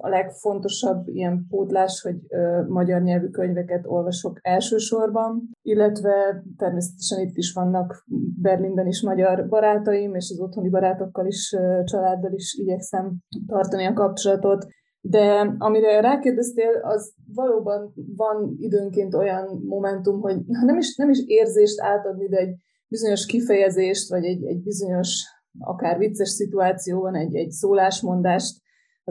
a 0.00 0.08
legfontosabb 0.08 1.08
ilyen 1.08 1.46
pótlás, 1.48 2.00
hogy 2.00 2.16
ö, 2.28 2.62
magyar 2.68 3.02
nyelvű 3.02 3.28
könyveket 3.28 3.86
olvasok 3.86 4.38
elsősorban, 4.42 5.50
illetve 5.62 6.42
természetesen 6.56 7.20
itt 7.20 7.36
is 7.36 7.52
vannak 7.52 8.04
Berlinben 8.40 8.86
is 8.86 9.02
magyar 9.02 9.48
barátaim, 9.48 10.14
és 10.14 10.30
az 10.30 10.40
otthoni 10.40 10.68
barátokkal 10.68 11.26
is, 11.26 11.52
ö, 11.52 11.80
családdal 11.84 12.32
is 12.32 12.54
igyekszem 12.58 13.16
tartani 13.46 13.84
a 13.84 13.92
kapcsolatot. 13.92 14.66
De 15.00 15.54
amire 15.58 16.00
rákérdeztél, 16.00 16.70
az 16.82 17.14
valóban 17.34 17.92
van 18.16 18.56
időnként 18.58 19.14
olyan 19.14 19.62
momentum, 19.66 20.20
hogy 20.20 20.36
nem 20.46 20.78
is, 20.78 20.96
nem 20.96 21.10
is 21.10 21.18
érzést 21.26 21.80
átadni, 21.80 22.28
de 22.28 22.36
egy 22.36 22.56
bizonyos 22.88 23.26
kifejezést, 23.26 24.10
vagy 24.10 24.24
egy, 24.24 24.44
egy 24.44 24.62
bizonyos 24.62 25.24
akár 25.58 25.98
vicces 25.98 26.28
szituációban 26.28 27.14
egy, 27.14 27.36
egy 27.36 27.50
szólásmondást 27.50 28.60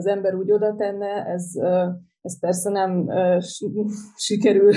az 0.00 0.06
ember 0.06 0.34
úgy 0.34 0.52
oda 0.52 0.74
tenne, 0.76 1.24
ez, 1.24 1.44
ez 2.20 2.40
persze 2.40 2.70
nem 2.70 3.08
sikerül 4.16 4.72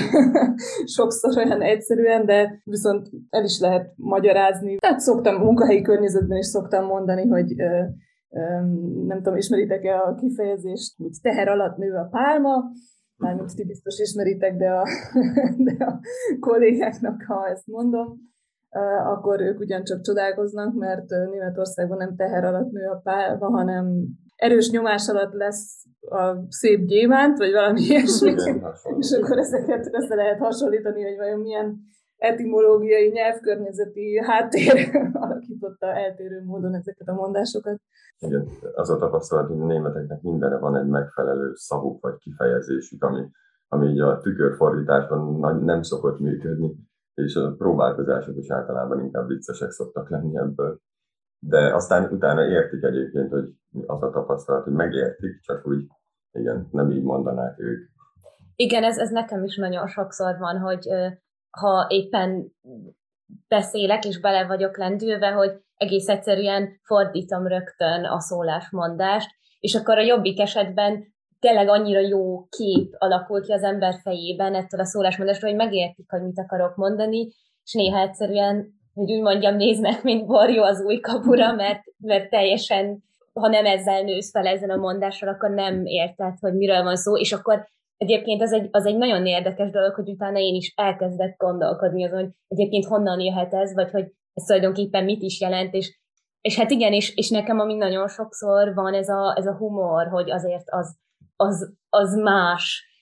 sokszor 0.96 1.36
olyan 1.36 1.62
egyszerűen, 1.62 2.26
de 2.26 2.60
viszont 2.64 3.10
el 3.30 3.44
is 3.44 3.60
lehet 3.60 3.92
magyarázni. 3.96 4.76
Tehát 4.76 5.00
szoktam, 5.00 5.42
munkahelyi 5.42 5.82
környezetben 5.82 6.38
is 6.38 6.46
szoktam 6.46 6.84
mondani, 6.84 7.26
hogy 7.26 7.54
nem 9.06 9.16
tudom, 9.16 9.36
ismeritek-e 9.36 10.00
a 10.00 10.14
kifejezést, 10.14 10.96
hogy 10.96 11.12
teher 11.22 11.48
alatt 11.48 11.76
nő 11.76 11.94
a 11.94 12.08
pálma, 12.10 12.64
mármint 13.16 13.54
ti 13.54 13.64
biztos 13.64 13.98
ismeritek, 13.98 14.56
de 14.56 14.70
a, 14.70 14.86
de 15.66 15.84
a 15.84 16.00
kollégáknak, 16.40 17.22
ha 17.26 17.48
ezt 17.48 17.66
mondom, 17.66 18.18
akkor 19.04 19.40
ők 19.40 19.60
ugyancsak 19.60 20.00
csodálkoznak, 20.00 20.74
mert 20.74 21.08
Németországban 21.30 21.96
nem 21.96 22.16
teher 22.16 22.44
alatt 22.44 22.70
nő 22.70 22.86
a 22.86 23.00
pálma, 23.04 23.46
hanem 23.46 24.06
erős 24.36 24.70
nyomás 24.70 25.08
alatt 25.08 25.32
lesz 25.32 25.84
a 26.00 26.34
szép 26.48 26.84
gyémánt, 26.84 27.38
vagy 27.38 27.52
valami 27.52 27.80
ilyesmi, 27.80 28.34
és 28.98 29.12
akkor 29.12 29.38
ezeket 29.38 29.88
össze 29.92 30.14
lehet 30.14 30.38
hasonlítani, 30.38 31.02
hogy 31.02 31.16
vajon 31.16 31.40
milyen 31.40 31.80
etimológiai, 32.16 33.08
nyelvkörnyezeti 33.08 34.18
háttér 34.18 34.90
alakította 35.12 35.86
eltérő 35.86 36.42
módon 36.44 36.74
ezeket 36.74 37.08
a 37.08 37.14
mondásokat. 37.14 37.80
Igen, 38.18 38.48
az 38.74 38.90
a 38.90 38.96
tapasztalat, 38.96 39.48
hogy 39.48 39.60
a 39.60 39.64
németeknek 39.64 40.22
mindenre 40.22 40.58
van 40.58 40.76
egy 40.76 40.86
megfelelő 40.86 41.52
szavuk 41.54 42.02
vagy 42.02 42.16
kifejezésük, 42.16 43.04
ami, 43.04 43.30
ami 43.68 43.88
így 43.88 44.00
a 44.00 44.18
tükörfordításban 44.18 45.64
nem 45.64 45.82
szokott 45.82 46.18
működni, 46.18 46.74
és 47.14 47.34
a 47.34 47.54
próbálkozások 47.58 48.36
is 48.36 48.50
általában 48.50 49.00
inkább 49.00 49.28
viccesek 49.28 49.70
szoktak 49.70 50.10
lenni 50.10 50.36
ebből 50.36 50.80
de 51.48 51.74
aztán 51.74 52.12
utána 52.12 52.46
értik 52.46 52.82
egyébként, 52.82 53.30
hogy 53.30 53.48
az 53.86 54.02
a 54.02 54.10
tapasztalat, 54.10 54.64
hogy 54.64 54.72
megértik, 54.72 55.40
csak 55.40 55.66
úgy, 55.66 55.86
igen, 56.32 56.68
nem 56.72 56.90
így 56.90 57.02
mondanák 57.02 57.58
ők. 57.58 57.88
Igen, 58.56 58.84
ez, 58.84 58.98
ez 58.98 59.10
nekem 59.10 59.44
is 59.44 59.56
nagyon 59.56 59.86
sokszor 59.86 60.38
van, 60.38 60.58
hogy 60.58 60.88
ha 61.50 61.86
éppen 61.88 62.52
beszélek, 63.48 64.04
és 64.04 64.20
bele 64.20 64.46
vagyok 64.46 64.76
lendülve, 64.76 65.30
hogy 65.30 65.62
egész 65.76 66.08
egyszerűen 66.08 66.80
fordítom 66.82 67.46
rögtön 67.46 68.04
a 68.04 68.20
szólásmondást, 68.20 69.30
és 69.60 69.74
akkor 69.74 69.98
a 69.98 70.02
jobbik 70.02 70.40
esetben 70.40 71.14
tényleg 71.38 71.68
annyira 71.68 72.00
jó 72.00 72.46
kép 72.48 72.94
alakul 72.98 73.42
ki 73.42 73.52
az 73.52 73.62
ember 73.62 73.94
fejében 74.02 74.54
ettől 74.54 74.80
a 74.80 74.84
szólásmondástól, 74.84 75.48
hogy 75.48 75.58
megértik, 75.58 76.10
hogy 76.10 76.22
mit 76.22 76.38
akarok 76.38 76.76
mondani, 76.76 77.28
és 77.64 77.72
néha 77.72 77.98
egyszerűen 77.98 78.82
hogy 78.94 79.12
úgy 79.12 79.22
mondjam, 79.22 79.56
néznek, 79.56 80.02
mint 80.02 80.26
borjó 80.26 80.62
az 80.62 80.80
új 80.80 81.00
kapura, 81.00 81.52
mert, 81.52 81.82
mert 81.98 82.30
teljesen, 82.30 83.02
ha 83.32 83.48
nem 83.48 83.66
ezzel 83.66 84.02
nősz 84.02 84.30
fel 84.30 84.46
ezen 84.46 84.70
a 84.70 84.76
mondással, 84.76 85.28
akkor 85.28 85.50
nem 85.50 85.84
érted, 85.84 86.34
hogy 86.40 86.54
miről 86.54 86.82
van 86.82 86.96
szó, 86.96 87.18
és 87.18 87.32
akkor 87.32 87.66
egyébként 87.96 88.42
az 88.42 88.52
egy, 88.52 88.68
az 88.70 88.86
egy 88.86 88.96
nagyon 88.96 89.26
érdekes 89.26 89.70
dolog, 89.70 89.94
hogy 89.94 90.08
utána 90.08 90.38
én 90.38 90.54
is 90.54 90.72
elkezdek 90.76 91.36
gondolkodni 91.36 92.04
azon, 92.04 92.18
hogy 92.18 92.30
egyébként 92.48 92.84
honnan 92.84 93.20
jöhet 93.20 93.54
ez, 93.54 93.74
vagy 93.74 93.90
hogy 93.90 94.12
ez 94.34 94.44
tulajdonképpen 94.44 95.04
mit 95.04 95.22
is 95.22 95.40
jelent, 95.40 95.74
és, 95.74 95.98
és 96.40 96.58
hát 96.58 96.70
igen, 96.70 96.92
és, 96.92 97.16
és 97.16 97.30
nekem 97.30 97.58
ami 97.60 97.74
nagyon 97.74 98.08
sokszor 98.08 98.74
van 98.74 98.94
ez 98.94 99.08
a, 99.08 99.34
ez 99.36 99.46
a 99.46 99.56
humor, 99.56 100.06
hogy 100.06 100.30
azért 100.30 100.70
az, 100.70 100.96
az, 101.36 101.74
az 101.88 102.14
más, 102.14 102.93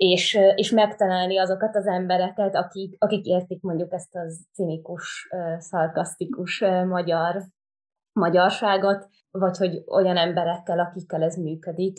és, 0.00 0.38
és 0.54 0.70
megtalálni 0.70 1.38
azokat 1.38 1.76
az 1.76 1.86
embereket, 1.86 2.54
akik, 2.54 2.94
akik 2.98 3.24
értik 3.24 3.62
mondjuk 3.62 3.92
ezt 3.92 4.16
az 4.16 4.46
cinikus, 4.52 5.28
szarkasztikus 5.58 6.64
magyar 6.88 7.42
magyarságot, 8.12 9.08
vagy 9.30 9.56
hogy 9.56 9.82
olyan 9.86 10.16
emberekkel, 10.16 10.78
akikkel 10.78 11.22
ez 11.22 11.36
működik. 11.36 11.98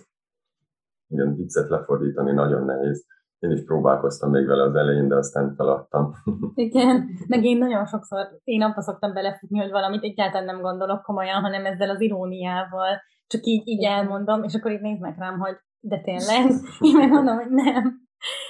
Igen, 1.07 1.35
viccet 1.35 1.69
lefordítani 1.69 2.31
nagyon 2.31 2.65
nehéz. 2.65 3.05
Én 3.39 3.51
is 3.51 3.63
próbálkoztam 3.63 4.29
még 4.29 4.45
vele 4.45 4.63
az 4.63 4.75
elején, 4.75 5.07
de 5.07 5.15
aztán 5.15 5.55
feladtam. 5.55 6.13
Igen, 6.67 7.09
meg 7.27 7.43
én 7.43 7.57
nagyon 7.57 7.85
sokszor, 7.85 8.39
én 8.43 8.61
abba 8.61 8.81
szoktam 8.81 9.13
belefutni, 9.13 9.59
hogy 9.59 9.71
valamit 9.71 10.03
egyáltalán 10.03 10.45
nem 10.45 10.61
gondolok 10.61 11.01
komolyan, 11.01 11.41
hanem 11.41 11.65
ezzel 11.65 11.89
az 11.89 12.01
iróniával, 12.01 13.01
csak 13.27 13.45
így, 13.45 13.67
így 13.67 13.83
elmondom, 13.83 14.43
és 14.43 14.53
akkor 14.53 14.71
itt 14.71 14.81
néznek 14.81 15.17
rám, 15.17 15.39
hogy 15.39 15.55
de 15.81 16.01
tényleg? 16.01 16.51
Én 16.87 16.97
meg 16.97 17.09
mondom, 17.09 17.35
hogy 17.35 17.49
nem. 17.49 17.99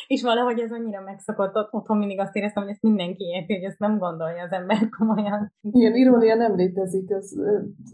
És 0.07 0.21
valahogy 0.21 0.59
ez 0.59 0.71
annyira 0.71 1.01
megszokott, 1.01 1.55
otthon 1.71 1.97
mindig 1.97 2.19
azt 2.19 2.35
éreztem, 2.35 2.63
hogy 2.63 2.71
ezt 2.71 2.81
mindenki 2.81 3.23
érti, 3.23 3.53
hogy 3.53 3.63
ezt 3.63 3.79
nem 3.79 3.97
gondolja 3.97 4.43
az 4.43 4.51
ember 4.51 4.89
komolyan. 4.89 5.53
Ilyen 5.61 5.95
irónia 5.95 6.35
nem 6.35 6.55
létezik, 6.55 7.13
az, 7.15 7.39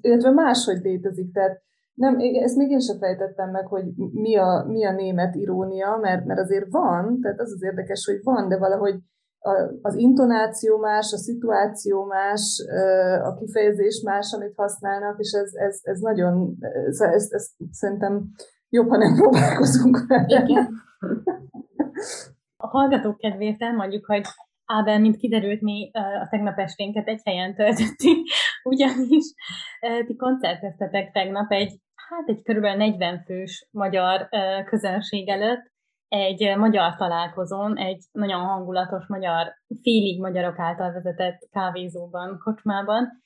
illetve 0.02 0.32
máshogy 0.32 0.82
létezik, 0.82 1.34
tehát 1.34 1.62
nem, 1.94 2.18
ezt 2.20 2.56
még 2.56 2.70
én 2.70 2.80
sem 2.80 2.98
fejtettem 2.98 3.50
meg, 3.50 3.68
hogy 3.68 3.86
mi 3.96 4.36
a, 4.36 4.66
mi 4.68 4.86
a 4.86 4.92
német 4.92 5.36
irónia, 5.36 5.98
mert, 6.02 6.26
mert 6.26 6.40
azért 6.40 6.68
van, 6.70 7.20
tehát 7.22 7.40
az 7.40 7.52
az 7.52 7.64
érdekes, 7.64 8.06
hogy 8.06 8.20
van, 8.24 8.48
de 8.48 8.58
valahogy 8.58 9.00
a, 9.40 9.52
az 9.82 9.96
intonáció 9.96 10.78
más, 10.78 11.14
a 11.14 11.18
szituáció 11.18 12.06
más, 12.06 12.64
a 13.24 13.34
kifejezés 13.34 14.02
más, 14.06 14.34
amit 14.34 14.54
használnak, 14.56 15.20
és 15.20 15.32
ez, 15.32 15.54
ez, 15.54 15.80
ez 15.84 16.00
nagyon, 16.00 16.58
ez, 16.60 17.00
ez, 17.00 17.28
ez 17.32 17.50
szerintem 17.72 18.30
jobb, 18.70 18.90
ha 18.90 18.98
nem 18.98 19.16
próbálkozunk 19.16 20.06
vele. 20.08 20.44
Igen. 20.44 20.70
A 22.58 22.68
hallgatók 22.68 23.18
kedvéért 23.18 23.62
elmondjuk, 23.62 24.06
hogy 24.06 24.26
Ábel, 24.66 25.00
mint 25.00 25.18
kiderült, 25.18 25.62
mi 25.62 25.92
a 25.94 26.28
tegnap 26.30 26.58
esténket 26.58 27.08
egy 27.08 27.22
helyen 27.24 27.56
töltöttük, 27.56 28.18
ugyanis 28.64 29.34
ti 30.06 30.16
koncerteztetek 30.16 31.12
tegnap 31.12 31.52
egy, 31.52 31.80
hát 31.96 32.28
egy 32.28 32.44
körülbelül 32.44 32.78
40 32.78 33.24
fős 33.26 33.68
magyar 33.72 34.30
közönség 34.66 35.30
előtt, 35.30 35.72
egy 36.08 36.58
magyar 36.58 36.96
találkozón, 36.96 37.78
egy 37.78 38.04
nagyon 38.12 38.42
hangulatos 38.42 39.08
magyar, 39.08 39.54
félig 39.82 40.20
magyarok 40.20 40.60
által 40.60 40.92
vezetett 40.92 41.48
kávézóban, 41.52 42.40
kocsmában, 42.44 43.24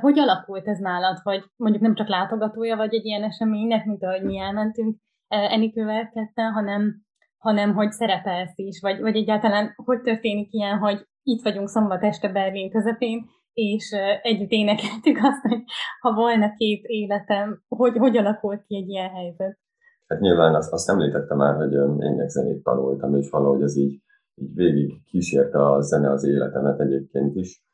hogy 0.00 0.18
alakult 0.18 0.66
ez 0.66 0.78
nálad, 0.78 1.18
hogy 1.22 1.44
mondjuk 1.56 1.82
nem 1.82 1.94
csak 1.94 2.08
látogatója 2.08 2.76
vagy 2.76 2.94
egy 2.94 3.04
ilyen 3.04 3.22
eseménynek, 3.22 3.84
mint 3.84 4.04
ahogy 4.04 4.22
mi 4.22 4.38
elmentünk 4.38 4.96
Enikővel 5.28 6.08
ketten, 6.08 6.52
hanem, 6.52 7.02
hanem 7.38 7.74
hogy 7.74 7.90
szerepelsz 7.90 8.52
is, 8.54 8.80
vagy, 8.80 9.00
vagy 9.00 9.16
egyáltalán 9.16 9.72
hogy 9.84 10.00
történik 10.00 10.52
ilyen, 10.52 10.78
hogy 10.78 11.06
itt 11.22 11.42
vagyunk 11.42 11.68
szombat 11.68 12.02
este 12.02 12.32
Berlin 12.32 12.70
közepén, 12.70 13.24
és 13.52 13.94
együtt 14.22 14.50
énekeltük 14.50 15.16
azt, 15.28 15.42
hogy 15.48 15.62
ha 16.00 16.14
volna 16.14 16.54
két 16.54 16.84
életem, 16.84 17.62
hogy, 17.68 17.96
hogy 17.96 18.16
alakult 18.16 18.64
ki 18.66 18.76
egy 18.76 18.88
ilyen 18.88 19.10
helyzet? 19.10 19.58
Hát 20.06 20.20
nyilván 20.20 20.54
azt, 20.54 20.72
azt 20.72 20.88
említettem 20.88 21.36
már, 21.36 21.54
hogy 21.54 21.72
énekzenét 22.02 22.62
tanultam, 22.62 23.14
és 23.14 23.30
valahogy 23.30 23.62
ez 23.62 23.76
így, 23.76 24.02
így 24.34 24.54
végig 24.54 25.04
kísérte 25.04 25.58
a 25.66 25.80
zene 25.80 26.10
az 26.10 26.24
életemet 26.24 26.80
egyébként 26.80 27.36
is. 27.36 27.64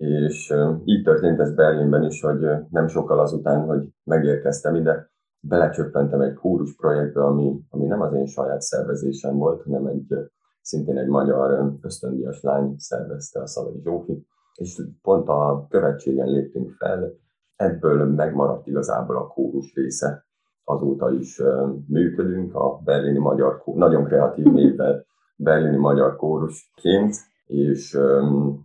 És 0.00 0.54
így 0.84 1.02
történt 1.02 1.40
ez 1.40 1.54
Berlinben 1.54 2.04
is, 2.04 2.20
hogy 2.20 2.46
nem 2.70 2.86
sokkal 2.86 3.20
azután, 3.20 3.64
hogy 3.64 3.88
megérkeztem 4.04 4.74
ide, 4.74 5.10
belecsöppentem 5.40 6.20
egy 6.20 6.34
kórus 6.34 6.74
projektbe, 6.76 7.24
ami, 7.24 7.60
ami 7.70 7.86
nem 7.86 8.00
az 8.00 8.12
én 8.12 8.26
saját 8.26 8.60
szervezésem 8.60 9.36
volt, 9.36 9.62
hanem 9.62 9.86
egy 9.86 10.14
szintén 10.60 10.98
egy 10.98 11.08
magyar 11.08 11.72
ösztöndíjas 11.80 12.42
lány 12.42 12.74
szervezte 12.76 13.40
a 13.40 13.46
Szalai 13.46 13.80
Zsófi, 13.82 14.26
és 14.54 14.82
pont 15.02 15.28
a 15.28 15.66
követségen 15.68 16.28
léptünk 16.28 16.70
fel, 16.70 17.12
ebből 17.56 18.04
megmaradt 18.04 18.66
igazából 18.66 19.16
a 19.16 19.26
kórus 19.26 19.74
része. 19.74 20.26
Azóta 20.64 21.10
is 21.10 21.42
működünk 21.86 22.54
a 22.54 22.80
berlini 22.84 23.18
magyar, 23.18 23.62
nagyon 23.64 24.04
kreatív 24.04 24.44
névvel 24.44 25.04
berlini 25.36 25.76
magyar 25.76 26.16
kórusként, 26.16 27.14
és, 27.50 27.98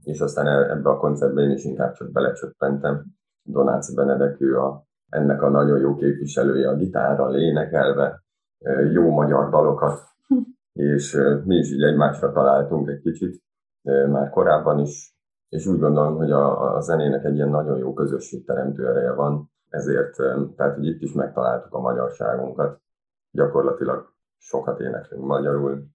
és 0.04 0.20
aztán 0.20 0.48
e, 0.48 0.72
ebbe 0.72 0.90
a 0.90 0.98
koncertbe 0.98 1.42
én 1.42 1.52
is 1.52 1.64
inkább 1.64 1.94
csak 1.94 2.12
belecsöppentem. 2.12 3.06
Donáci 3.44 3.96
Benedek, 3.96 4.42
ő 4.42 4.60
a, 4.60 4.86
ennek 5.10 5.42
a 5.42 5.50
nagyon 5.50 5.80
jó 5.80 5.96
képviselője 5.96 6.70
a 6.70 6.76
gitárral 6.76 7.36
énekelve, 7.36 8.24
jó 8.94 9.10
magyar 9.10 9.50
dalokat, 9.50 10.00
és 10.74 11.18
mi 11.44 11.56
is 11.56 11.72
így 11.72 11.84
egymásra 11.84 12.32
találtunk 12.32 12.90
egy 12.90 13.02
kicsit, 13.02 13.44
már 14.10 14.30
korábban 14.30 14.80
is, 14.80 15.16
és 15.50 15.66
úgy 15.66 15.80
gondolom, 15.80 16.16
hogy 16.16 16.32
a, 16.32 16.76
a 16.76 16.82
zenének 16.82 17.24
egy 17.24 17.36
ilyen 17.36 17.50
nagyon 17.50 17.78
jó 17.78 17.94
közösségteremtő 17.94 18.88
ereje 18.88 19.14
van, 19.14 19.52
ezért, 19.70 20.16
tehát 20.56 20.76
hogy 20.76 20.86
itt 20.86 21.02
is 21.02 21.14
megtaláltuk 21.14 21.74
a 21.74 21.80
magyarságunkat, 21.80 22.82
gyakorlatilag 23.32 24.14
sokat 24.38 24.80
éneklünk 24.80 25.26
magyarul, 25.26 25.86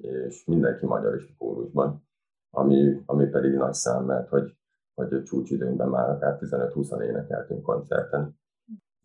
és 0.00 0.44
mindenki 0.44 0.86
magyar 0.86 1.14
is 1.14 1.24
a 1.24 1.34
kórusban, 1.38 2.07
ami, 2.50 3.02
ami 3.06 3.26
pedig 3.26 3.54
nagy 3.54 3.72
szám, 3.72 4.04
mert 4.04 4.28
hogy, 4.28 4.56
hogy 4.94 5.22
csúcsidőnkben 5.22 5.88
már 5.88 6.10
akár 6.10 6.38
15-20 6.40 7.02
énekeltünk 7.02 7.62
koncerten. 7.62 8.38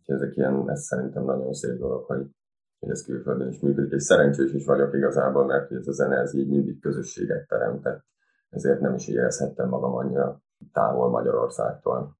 És 0.00 0.06
ezek 0.06 0.36
ilyen, 0.36 0.70
ez 0.70 0.82
szerintem 0.82 1.24
nagyon 1.24 1.52
szép 1.52 1.78
dolog, 1.78 2.04
hogy, 2.04 2.30
hogy 2.78 2.90
ez 2.90 3.04
külföldön 3.04 3.48
is 3.48 3.60
működik, 3.60 3.92
és 3.92 4.02
szerencsés 4.02 4.52
is 4.52 4.64
vagyok 4.64 4.94
igazából, 4.94 5.44
mert 5.44 5.72
ez 5.72 5.88
a 5.88 5.92
zene 5.92 6.16
ez 6.16 6.34
így 6.34 6.48
mindig 6.48 6.80
közösséget 6.80 7.48
teremtett, 7.48 8.04
ezért 8.48 8.80
nem 8.80 8.94
is 8.94 9.08
érezhettem 9.08 9.68
magam 9.68 9.94
annyira 9.94 10.40
távol 10.72 11.10
Magyarországtól. 11.10 12.16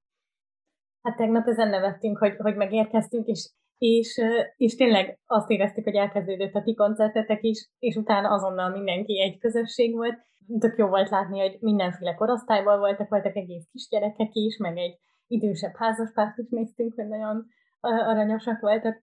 Hát 1.03 1.17
tegnap 1.17 1.47
ezen 1.47 1.69
nevettünk, 1.69 2.19
hogy, 2.19 2.37
hogy 2.37 2.57
megérkeztünk, 2.57 3.27
és, 3.27 3.51
és, 3.85 4.21
és 4.57 4.77
tényleg 4.77 5.19
azt 5.27 5.51
éreztük, 5.51 5.85
hogy 5.85 5.95
elkezdődött 5.95 6.55
a 6.55 6.63
ti 6.63 6.75
koncertetek 6.75 7.43
is, 7.43 7.71
és 7.79 7.97
utána 7.97 8.29
azonnal 8.29 8.71
mindenki 8.71 9.21
egy 9.21 9.39
közösség 9.39 9.95
volt. 9.95 10.19
Tök 10.59 10.79
jó 10.79 10.87
volt 10.87 11.09
látni, 11.09 11.41
hogy 11.41 11.57
mindenféle 11.61 12.15
korosztályból 12.15 12.79
voltak, 12.79 13.09
voltak 13.09 13.37
egész 13.37 13.69
kisgyerekek 13.73 14.31
is, 14.33 14.57
meg 14.57 14.77
egy 14.77 14.99
idősebb 15.27 15.75
házaspárt 15.77 16.39
is 16.39 16.49
néztünk, 16.49 16.95
hogy 16.95 17.09
nagyon 17.09 17.47
aranyosak 17.81 18.61
voltak. 18.61 19.03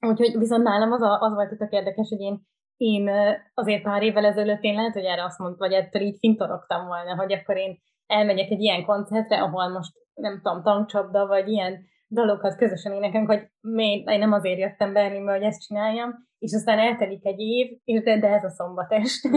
Úgyhogy 0.00 0.38
viszont 0.38 0.62
nálam 0.62 0.92
az, 0.92 1.02
a, 1.02 1.20
az 1.20 1.34
volt 1.34 1.58
tök 1.58 1.72
érdekes, 1.72 2.08
hogy 2.08 2.20
én, 2.20 2.40
én 2.76 3.10
azért 3.54 3.82
pár 3.82 4.02
évvel 4.02 4.24
ezelőtt 4.24 4.62
én 4.62 4.74
lehet, 4.74 4.92
hogy 4.92 5.04
erre 5.04 5.24
azt 5.24 5.38
mondtam, 5.38 5.68
vagy 5.68 5.76
ettől 5.76 6.02
így 6.02 6.18
fintorogtam 6.18 6.86
volna, 6.86 7.16
hogy 7.16 7.32
akkor 7.32 7.56
én 7.56 7.78
elmegyek 8.06 8.50
egy 8.50 8.60
ilyen 8.60 8.84
koncertre, 8.84 9.42
ahol 9.42 9.68
most 9.68 9.92
nem 10.14 10.40
tudom, 10.42 10.62
tankcsapda, 10.62 11.26
vagy 11.26 11.48
ilyen 11.48 11.88
dalokat 12.10 12.56
közösen 12.56 12.92
énekelünk, 12.92 13.28
hogy 13.28 13.50
még, 13.60 14.04
nem 14.04 14.32
azért 14.32 14.58
jöttem 14.58 14.92
Berlinbe, 14.92 15.32
hogy 15.32 15.42
ezt 15.42 15.66
csináljam, 15.66 16.10
és 16.38 16.52
aztán 16.54 16.78
eltelik 16.78 17.26
egy 17.26 17.40
év, 17.40 17.78
és 17.84 18.02
de, 18.02 18.18
de 18.18 18.28
ez 18.28 18.44
a 18.44 18.50
szombat 18.50 18.92
este. 18.92 19.28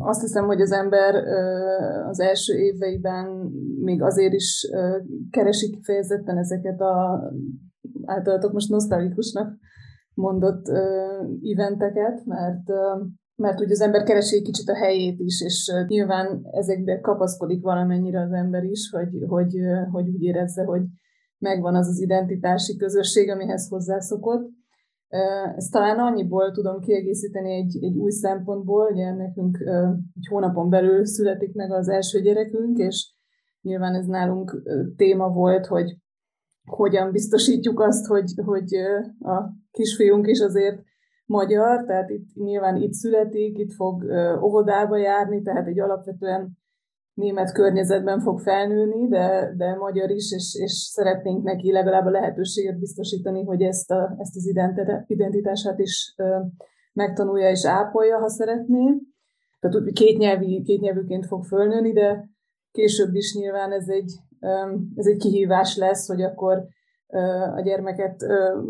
Azt 0.00 0.20
hiszem, 0.20 0.44
hogy 0.44 0.60
az 0.60 0.72
ember 0.72 1.14
az 2.06 2.20
első 2.20 2.54
éveiben 2.54 3.26
még 3.80 4.02
azért 4.02 4.32
is 4.32 4.70
keresi 5.30 5.70
kifejezetten 5.70 6.38
ezeket 6.38 6.80
a 6.80 7.22
általatok 8.04 8.52
most 8.52 8.70
nosztalikusnak 8.70 9.58
mondott 10.14 10.68
eventeket, 11.42 12.24
mert 12.24 12.70
mert 13.36 13.60
ugye 13.60 13.72
az 13.72 13.80
ember 13.80 14.02
keresi 14.02 14.36
egy 14.36 14.42
kicsit 14.42 14.68
a 14.68 14.76
helyét 14.76 15.20
is, 15.20 15.40
és 15.40 15.72
nyilván 15.86 16.46
ezekbe 16.50 17.00
kapaszkodik 17.00 17.62
valamennyire 17.62 18.20
az 18.20 18.32
ember 18.32 18.64
is, 18.64 18.90
hogy, 18.90 19.08
hogy, 19.28 19.54
hogy 19.90 20.08
úgy 20.08 20.22
érezze, 20.22 20.64
hogy 20.64 20.82
megvan 21.38 21.74
az 21.74 21.88
az 21.88 22.00
identitási 22.00 22.76
közösség, 22.76 23.30
amihez 23.30 23.68
hozzászokott. 23.68 24.50
Ezt 25.56 25.72
talán 25.72 25.98
annyiból 25.98 26.50
tudom 26.50 26.80
kiegészíteni 26.80 27.52
egy, 27.52 27.78
egy 27.80 27.96
új 27.96 28.10
szempontból, 28.10 28.90
ugye 28.92 29.14
nekünk 29.14 29.58
egy 30.14 30.26
hónapon 30.28 30.70
belül 30.70 31.06
születik 31.06 31.54
meg 31.54 31.72
az 31.72 31.88
első 31.88 32.20
gyerekünk, 32.20 32.78
és 32.78 33.12
nyilván 33.60 33.94
ez 33.94 34.06
nálunk 34.06 34.62
téma 34.96 35.28
volt, 35.28 35.66
hogy 35.66 35.96
hogyan 36.64 37.12
biztosítjuk 37.12 37.80
azt, 37.80 38.06
hogy, 38.06 38.32
hogy 38.44 38.74
a 39.18 39.52
kisfiunk 39.70 40.26
is 40.26 40.40
azért 40.40 40.82
magyar, 41.26 41.84
tehát 41.84 42.10
itt 42.10 42.34
nyilván 42.34 42.76
itt 42.76 42.92
születik, 42.92 43.58
itt 43.58 43.72
fog 43.72 44.04
óvodába 44.42 44.96
járni, 44.96 45.42
tehát 45.42 45.66
egy 45.66 45.80
alapvetően 45.80 46.62
német 47.14 47.52
környezetben 47.52 48.20
fog 48.20 48.40
felnőni, 48.40 49.08
de, 49.08 49.52
de 49.56 49.74
magyar 49.74 50.10
is, 50.10 50.32
és, 50.32 50.56
és 50.60 50.72
szeretnénk 50.72 51.42
neki 51.42 51.72
legalább 51.72 52.06
a 52.06 52.10
lehetőséget 52.10 52.78
biztosítani, 52.78 53.44
hogy 53.44 53.62
ezt, 53.62 53.90
a, 53.90 54.14
ezt 54.18 54.36
az 54.36 54.52
identitását 55.06 55.78
is 55.78 56.14
megtanulja 56.92 57.50
és 57.50 57.66
ápolja, 57.66 58.18
ha 58.18 58.28
szeretné. 58.28 58.84
Tehát 59.60 59.76
úgy 59.76 59.92
két, 59.92 60.18
nyelvi, 60.18 60.62
két 60.62 60.80
nyelvűként 60.80 61.26
fog 61.26 61.44
fölnőni, 61.44 61.92
de 61.92 62.28
később 62.70 63.14
is 63.14 63.34
nyilván 63.34 63.72
ez 63.72 63.88
egy, 63.88 64.12
ez 64.94 65.06
egy 65.06 65.16
kihívás 65.16 65.76
lesz, 65.76 66.08
hogy 66.08 66.22
akkor 66.22 66.64
a 67.56 67.60
gyermeket 67.60 68.24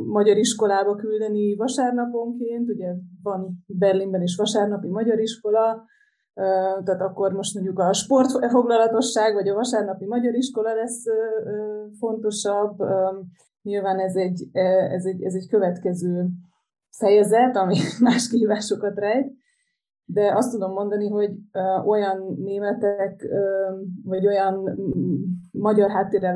magyar 0.06 0.36
iskolába 0.36 0.94
küldeni 0.94 1.56
vasárnaponként, 1.56 2.68
ugye 2.68 2.94
van 3.22 3.64
Berlinben 3.66 4.22
is 4.22 4.36
vasárnapi 4.36 4.88
magyar 4.88 5.18
iskola, 5.18 5.84
tehát 6.84 7.00
akkor 7.00 7.32
most 7.32 7.54
mondjuk 7.54 7.78
a 7.78 7.92
sportfoglalatosság 7.92 9.34
vagy 9.34 9.48
a 9.48 9.54
vasárnapi 9.54 10.06
magyar 10.06 10.34
iskola 10.34 10.74
lesz 10.74 11.02
fontosabb. 11.98 12.76
Nyilván 13.62 13.98
ez 13.98 14.16
egy, 14.16 14.48
ez 14.52 15.04
egy, 15.04 15.22
ez 15.22 15.34
egy 15.34 15.48
következő 15.48 16.26
fejezet, 16.96 17.56
ami 17.56 17.76
más 18.00 18.28
kihívásokat 18.28 18.98
rejt, 18.98 19.32
de 20.04 20.34
azt 20.34 20.50
tudom 20.50 20.72
mondani, 20.72 21.08
hogy 21.08 21.30
olyan 21.86 22.36
németek, 22.38 23.28
vagy 24.04 24.26
olyan 24.26 24.78
magyar 25.64 25.90
háttérrel 25.90 26.34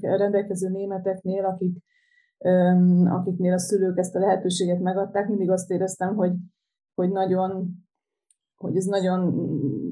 rendelkező 0.00 0.68
németeknél, 0.68 1.44
akik, 1.44 1.76
akiknél 3.04 3.52
a 3.52 3.58
szülők 3.58 3.98
ezt 3.98 4.14
a 4.14 4.18
lehetőséget 4.18 4.80
megadták, 4.80 5.28
mindig 5.28 5.50
azt 5.50 5.70
éreztem, 5.70 6.14
hogy, 6.14 6.32
hogy 6.94 7.10
nagyon 7.10 7.82
hogy 8.56 8.76
ez 8.76 8.84
nagyon, 8.84 9.20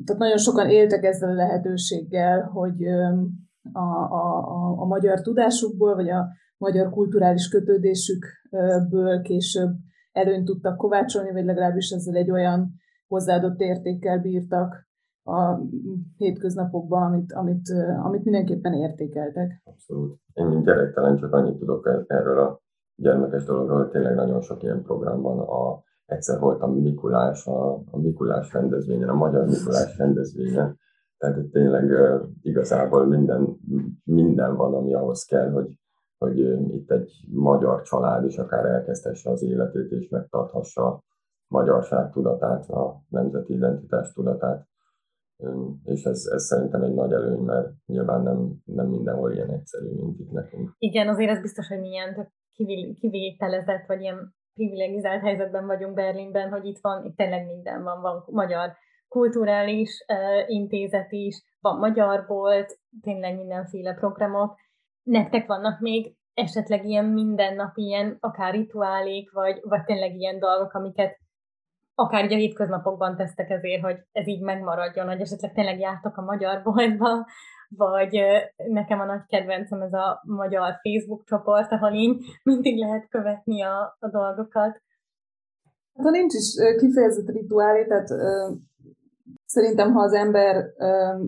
tehát 0.04 0.20
nagyon 0.20 0.36
sokan 0.36 0.68
éltek 0.68 1.04
ezzel 1.04 1.28
a 1.28 1.34
lehetőséggel, 1.34 2.42
hogy 2.42 2.84
a, 3.72 3.78
a, 3.78 4.46
a, 4.50 4.80
a 4.80 4.84
magyar 4.84 5.20
tudásukból, 5.20 5.94
vagy 5.94 6.08
a 6.08 6.28
magyar 6.58 6.90
kulturális 6.90 7.48
kötődésükből 7.48 9.20
később 9.22 9.70
előnyt 10.12 10.44
tudtak 10.44 10.76
kovácsolni, 10.76 11.32
vagy 11.32 11.44
legalábbis 11.44 11.90
ezzel 11.90 12.16
egy 12.16 12.30
olyan 12.30 12.74
hozzáadott 13.06 13.60
értékkel 13.60 14.18
bírtak, 14.18 14.88
a 15.24 15.60
hétköznapokban, 16.16 17.02
amit, 17.02 17.32
amit, 17.32 17.68
amit 18.02 18.24
mindenképpen 18.24 18.72
értékeltek. 18.72 19.62
Abszolút. 19.64 20.18
Én, 20.32 20.46
mint 20.46 20.64
gyerektelen 20.64 21.16
csak 21.16 21.32
annyit 21.32 21.58
tudok 21.58 22.04
erről 22.06 22.38
a 22.38 22.60
gyermekes 22.94 23.44
dologról, 23.44 23.88
tényleg 23.88 24.14
nagyon 24.14 24.40
sok 24.40 24.62
ilyen 24.62 24.82
program 24.82 25.20
van. 25.20 25.38
A, 25.38 25.82
egyszer 26.06 26.40
volt 26.40 26.62
a 26.62 26.66
Mikulás, 26.66 27.46
a, 27.46 27.74
a 27.74 27.98
Mikulás 27.98 28.52
rendezvényen, 28.52 29.08
a 29.08 29.14
Magyar 29.14 29.46
Mikulás 29.46 29.98
rendezvényen, 29.98 30.78
tehát 31.18 31.36
itt 31.36 31.52
tényleg 31.52 31.92
igazából 32.42 33.06
minden, 33.06 33.56
minden 34.04 34.56
van, 34.56 34.74
ami 34.74 34.94
ahhoz 34.94 35.24
kell, 35.24 35.50
hogy, 35.50 35.78
hogy 36.18 36.38
itt 36.74 36.90
egy 36.90 37.12
magyar 37.32 37.82
család 37.82 38.24
is 38.24 38.38
akár 38.38 38.64
elkezdhesse 38.64 39.30
az 39.30 39.42
életét 39.42 39.90
és 39.90 40.08
megtarthassa 40.08 40.86
a 40.86 41.02
magyarság 41.46 42.10
tudatát, 42.10 42.68
a 42.70 43.02
nemzeti 43.08 43.52
identitás 43.52 44.12
tudatát 44.12 44.70
és 45.84 46.04
ez, 46.04 46.26
ez 46.32 46.44
szerintem 46.44 46.82
egy 46.82 46.94
nagy 46.94 47.12
előny, 47.12 47.38
mert 47.38 47.68
nyilván 47.86 48.22
nem, 48.22 48.52
nem 48.64 48.86
mindenhol 48.86 49.32
ilyen 49.32 49.50
egyszerű, 49.50 49.94
mint 49.94 50.18
itt 50.18 50.30
nekünk. 50.30 50.74
Igen, 50.78 51.08
azért 51.08 51.30
ez 51.30 51.40
biztos, 51.40 51.68
hogy 51.68 51.80
milyen 51.80 52.32
kivételezett, 53.00 53.86
vagy 53.86 54.00
ilyen 54.00 54.34
privilegizált 54.54 55.22
helyzetben 55.22 55.66
vagyunk 55.66 55.94
Berlinben, 55.94 56.50
hogy 56.50 56.64
itt 56.64 56.78
van, 56.80 57.04
itt 57.04 57.16
tényleg 57.16 57.46
minden 57.46 57.82
van, 57.82 58.00
van 58.00 58.24
magyar 58.26 58.72
kulturális 59.08 60.04
uh, 60.08 60.50
intézet 60.50 61.12
is, 61.12 61.42
van 61.60 61.78
magyar 61.78 62.26
bolt, 62.26 62.78
tényleg 63.00 63.36
mindenféle 63.36 63.94
programok. 63.94 64.56
Nektek 65.02 65.46
vannak 65.46 65.80
még 65.80 66.16
esetleg 66.34 66.84
ilyen 66.84 67.04
mindennapi, 67.04 67.82
ilyen 67.82 68.16
akár 68.20 68.52
rituálék, 68.54 69.32
vagy, 69.32 69.60
vagy 69.62 69.84
tényleg 69.84 70.14
ilyen 70.14 70.38
dolgok, 70.38 70.72
amiket 70.72 71.18
akár 71.94 72.24
ugye 72.24 72.34
a 72.34 72.38
hétköznapokban 72.38 73.16
tesztek 73.16 73.50
ezért, 73.50 73.82
hogy 73.82 73.96
ez 74.12 74.26
így 74.26 74.40
megmaradjon, 74.40 75.06
hogy 75.06 75.20
esetleg 75.20 75.52
tényleg 75.52 75.80
jártok 75.80 76.16
a 76.16 76.22
magyar 76.22 76.62
boltba, 76.62 77.26
vagy 77.76 78.20
nekem 78.56 79.00
a 79.00 79.04
nagy 79.04 79.26
kedvencem 79.26 79.80
ez 79.80 79.92
a 79.92 80.22
magyar 80.26 80.74
Facebook 80.82 81.24
csoport, 81.24 81.72
ahol 81.72 81.92
így 81.92 82.24
mindig 82.42 82.78
lehet 82.78 83.08
követni 83.08 83.62
a, 83.62 83.96
a 83.98 84.08
dolgokat. 84.08 84.82
Hát 85.94 86.10
nincs 86.10 86.34
is 86.34 86.54
kifejezett 86.78 87.28
rituálé, 87.28 87.86
tehát 87.86 88.10
ö, 88.10 88.50
szerintem, 89.44 89.92
ha 89.92 90.02
az 90.02 90.12
ember 90.12 90.72
ö, 90.76 91.18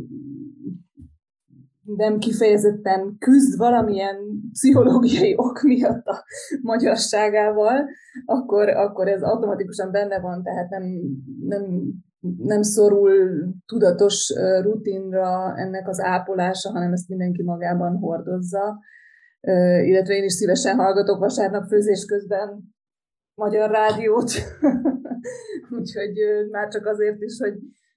nem 1.85 2.19
kifejezetten 2.19 3.17
küzd 3.19 3.59
valamilyen 3.59 4.17
pszichológiai 4.53 5.35
ok 5.49 5.63
miatt 5.63 6.07
a 6.07 6.25
magyarságával, 6.63 7.89
akkor, 8.25 8.69
akkor 8.69 9.09
ez 9.09 9.23
automatikusan 9.23 9.91
benne 9.91 10.21
van, 10.21 10.43
tehát 10.43 10.71
nem, 10.71 10.83
nem, 11.49 11.93
nem 12.39 12.63
szorul 12.63 13.45
tudatos 13.67 14.33
rutinra 14.63 15.57
ennek 15.57 15.89
az 15.89 16.01
ápolása, 16.01 16.71
hanem 16.71 16.93
ezt 16.93 17.09
mindenki 17.09 17.43
magában 17.43 17.97
hordozza. 17.97 18.79
Illetve 19.85 20.15
én 20.15 20.25
is 20.25 20.33
szívesen 20.33 20.77
hallgatok 20.77 21.19
vasárnap 21.19 21.69
főzés 21.69 22.05
közben 22.05 22.75
magyar 23.35 23.71
rádiót, 23.71 24.33
úgyhogy 25.79 26.13
már 26.51 26.69
csak 26.69 26.87
azért 26.87 27.21
is, 27.21 27.39
hogy 27.39 27.55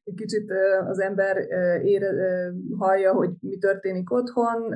egy 0.08 0.16
kicsit 0.16 0.52
az 0.88 1.00
ember 1.00 1.38
ére, 1.84 2.10
hallja, 2.78 3.14
hogy 3.14 3.30
mi 3.40 3.58
történik 3.58 4.12
otthon, 4.12 4.74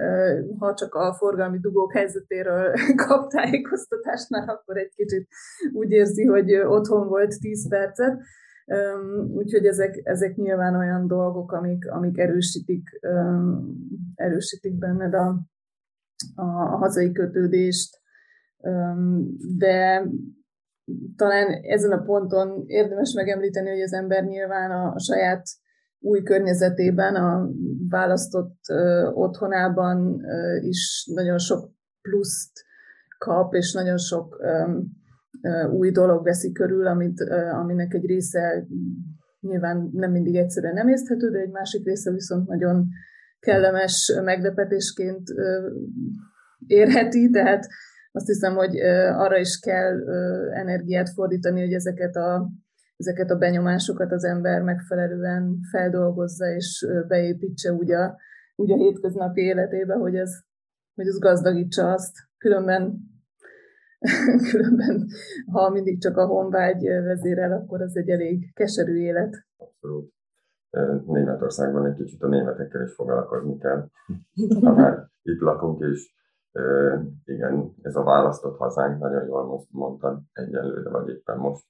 ha 0.58 0.74
csak 0.74 0.96
a 0.96 1.14
forgalmi 1.14 1.60
dugók 1.60 1.94
helyzetéről 1.94 2.74
kap 3.08 3.30
tájékoztatást, 3.32 4.30
már 4.30 4.50
akkor 4.50 4.78
egy 4.78 4.92
kicsit 4.96 5.28
úgy 5.74 5.92
érzi, 5.92 6.26
hogy 6.26 6.54
otthon 6.56 7.08
volt 7.08 7.40
10 7.40 7.70
percet. 7.70 8.22
Úgyhogy 9.34 9.66
ezek, 9.66 10.00
ezek 10.04 10.36
nyilván 10.36 10.76
olyan 10.76 11.08
dolgok, 11.08 11.52
amik, 11.52 11.92
amik 11.92 12.18
erősítik, 12.18 13.00
erősítik 14.16 14.78
benned 14.78 15.14
a, 15.14 15.40
a, 16.36 16.46
hazai 16.78 17.12
kötődést, 17.12 18.00
de 19.58 20.06
talán 21.16 21.48
ezen 21.62 21.92
a 21.92 22.02
ponton 22.02 22.64
érdemes 22.66 23.14
megemlíteni, 23.14 23.70
hogy 23.70 23.82
az 23.82 23.94
ember 23.94 24.24
nyilván 24.24 24.72
a, 24.72 25.00
saját 25.00 25.44
új 26.00 26.24
környezetében, 26.24 27.16
a 27.16 27.50
választott 27.90 28.60
otthonában 29.14 30.22
is 30.60 31.10
nagyon 31.14 31.38
sok 31.38 31.72
pluszt 32.02 32.52
kap, 33.18 33.54
és 33.54 33.74
nagyon 33.74 33.98
sok 33.98 34.38
új 35.72 35.92
dolog 35.92 36.24
veszi 36.24 36.52
körül, 36.52 36.88
amit, 36.88 37.20
aminek 37.52 37.94
egy 37.94 38.06
része 38.06 38.68
nyilván 39.40 39.90
nem 39.94 40.12
mindig 40.12 40.36
egyszerűen 40.36 40.74
nem 40.74 40.88
észthető, 40.88 41.30
de 41.30 41.40
egy 41.40 41.52
másik 41.52 41.86
része 41.86 42.12
viszont 42.12 42.48
nagyon 42.48 42.88
kellemes 43.40 44.20
meglepetésként 44.24 45.30
ö, 45.36 45.70
érheti, 46.68 47.30
tehát 47.30 47.68
azt 48.12 48.26
hiszem, 48.26 48.56
hogy 48.56 48.80
arra 49.16 49.38
is 49.38 49.60
kell 49.60 50.10
energiát 50.54 51.10
fordítani, 51.10 51.60
hogy 51.60 51.74
ezeket 51.74 52.16
a, 52.16 52.50
ezeket 52.98 53.30
a 53.30 53.38
benyomásokat 53.38 54.12
az 54.12 54.24
ember 54.24 54.62
megfelelően 54.62 55.60
feldolgozza 55.72 56.46
és 56.46 56.88
beépítse 57.08 57.72
úgy 57.72 57.92
a, 57.92 58.18
úgy 58.56 58.72
a 58.72 58.76
hétköznapi 58.76 59.42
életébe, 59.42 59.94
hogy 59.94 60.16
ez, 60.16 60.32
hogy 60.96 61.08
ez 61.08 61.20
gazdagítsa 61.20 61.92
azt. 61.92 62.18
Különben, 62.38 63.00
különben, 64.52 65.08
ha 65.52 65.70
mindig 65.70 66.02
csak 66.02 66.18
a 66.18 66.26
honvágy 66.26 66.82
vezérel, 66.84 67.52
akkor 67.52 67.82
az 67.82 67.98
egy 67.98 68.10
elég 68.10 68.54
keserű 68.54 68.96
élet. 68.96 69.46
Abszolút. 69.58 70.14
Németországban 71.06 71.86
egy 71.86 71.96
kicsit 71.96 72.22
a 72.22 72.28
németekkel 72.28 72.82
is 72.82 72.94
foglalkozni 72.94 73.58
kell. 73.58 73.88
Ha 74.62 74.74
már 74.74 75.10
itt 75.22 75.40
lakunk, 75.40 75.84
és 75.92 76.14
igen, 77.26 77.76
ez 77.82 77.96
a 77.96 78.04
választott 78.04 78.58
hazánk, 78.58 79.00
nagyon 79.00 79.26
jól 79.26 79.66
mondtad 79.70 80.20
egyelőre, 80.34 80.90
vagy 80.90 81.10
éppen 81.10 81.38
most. 81.38 81.66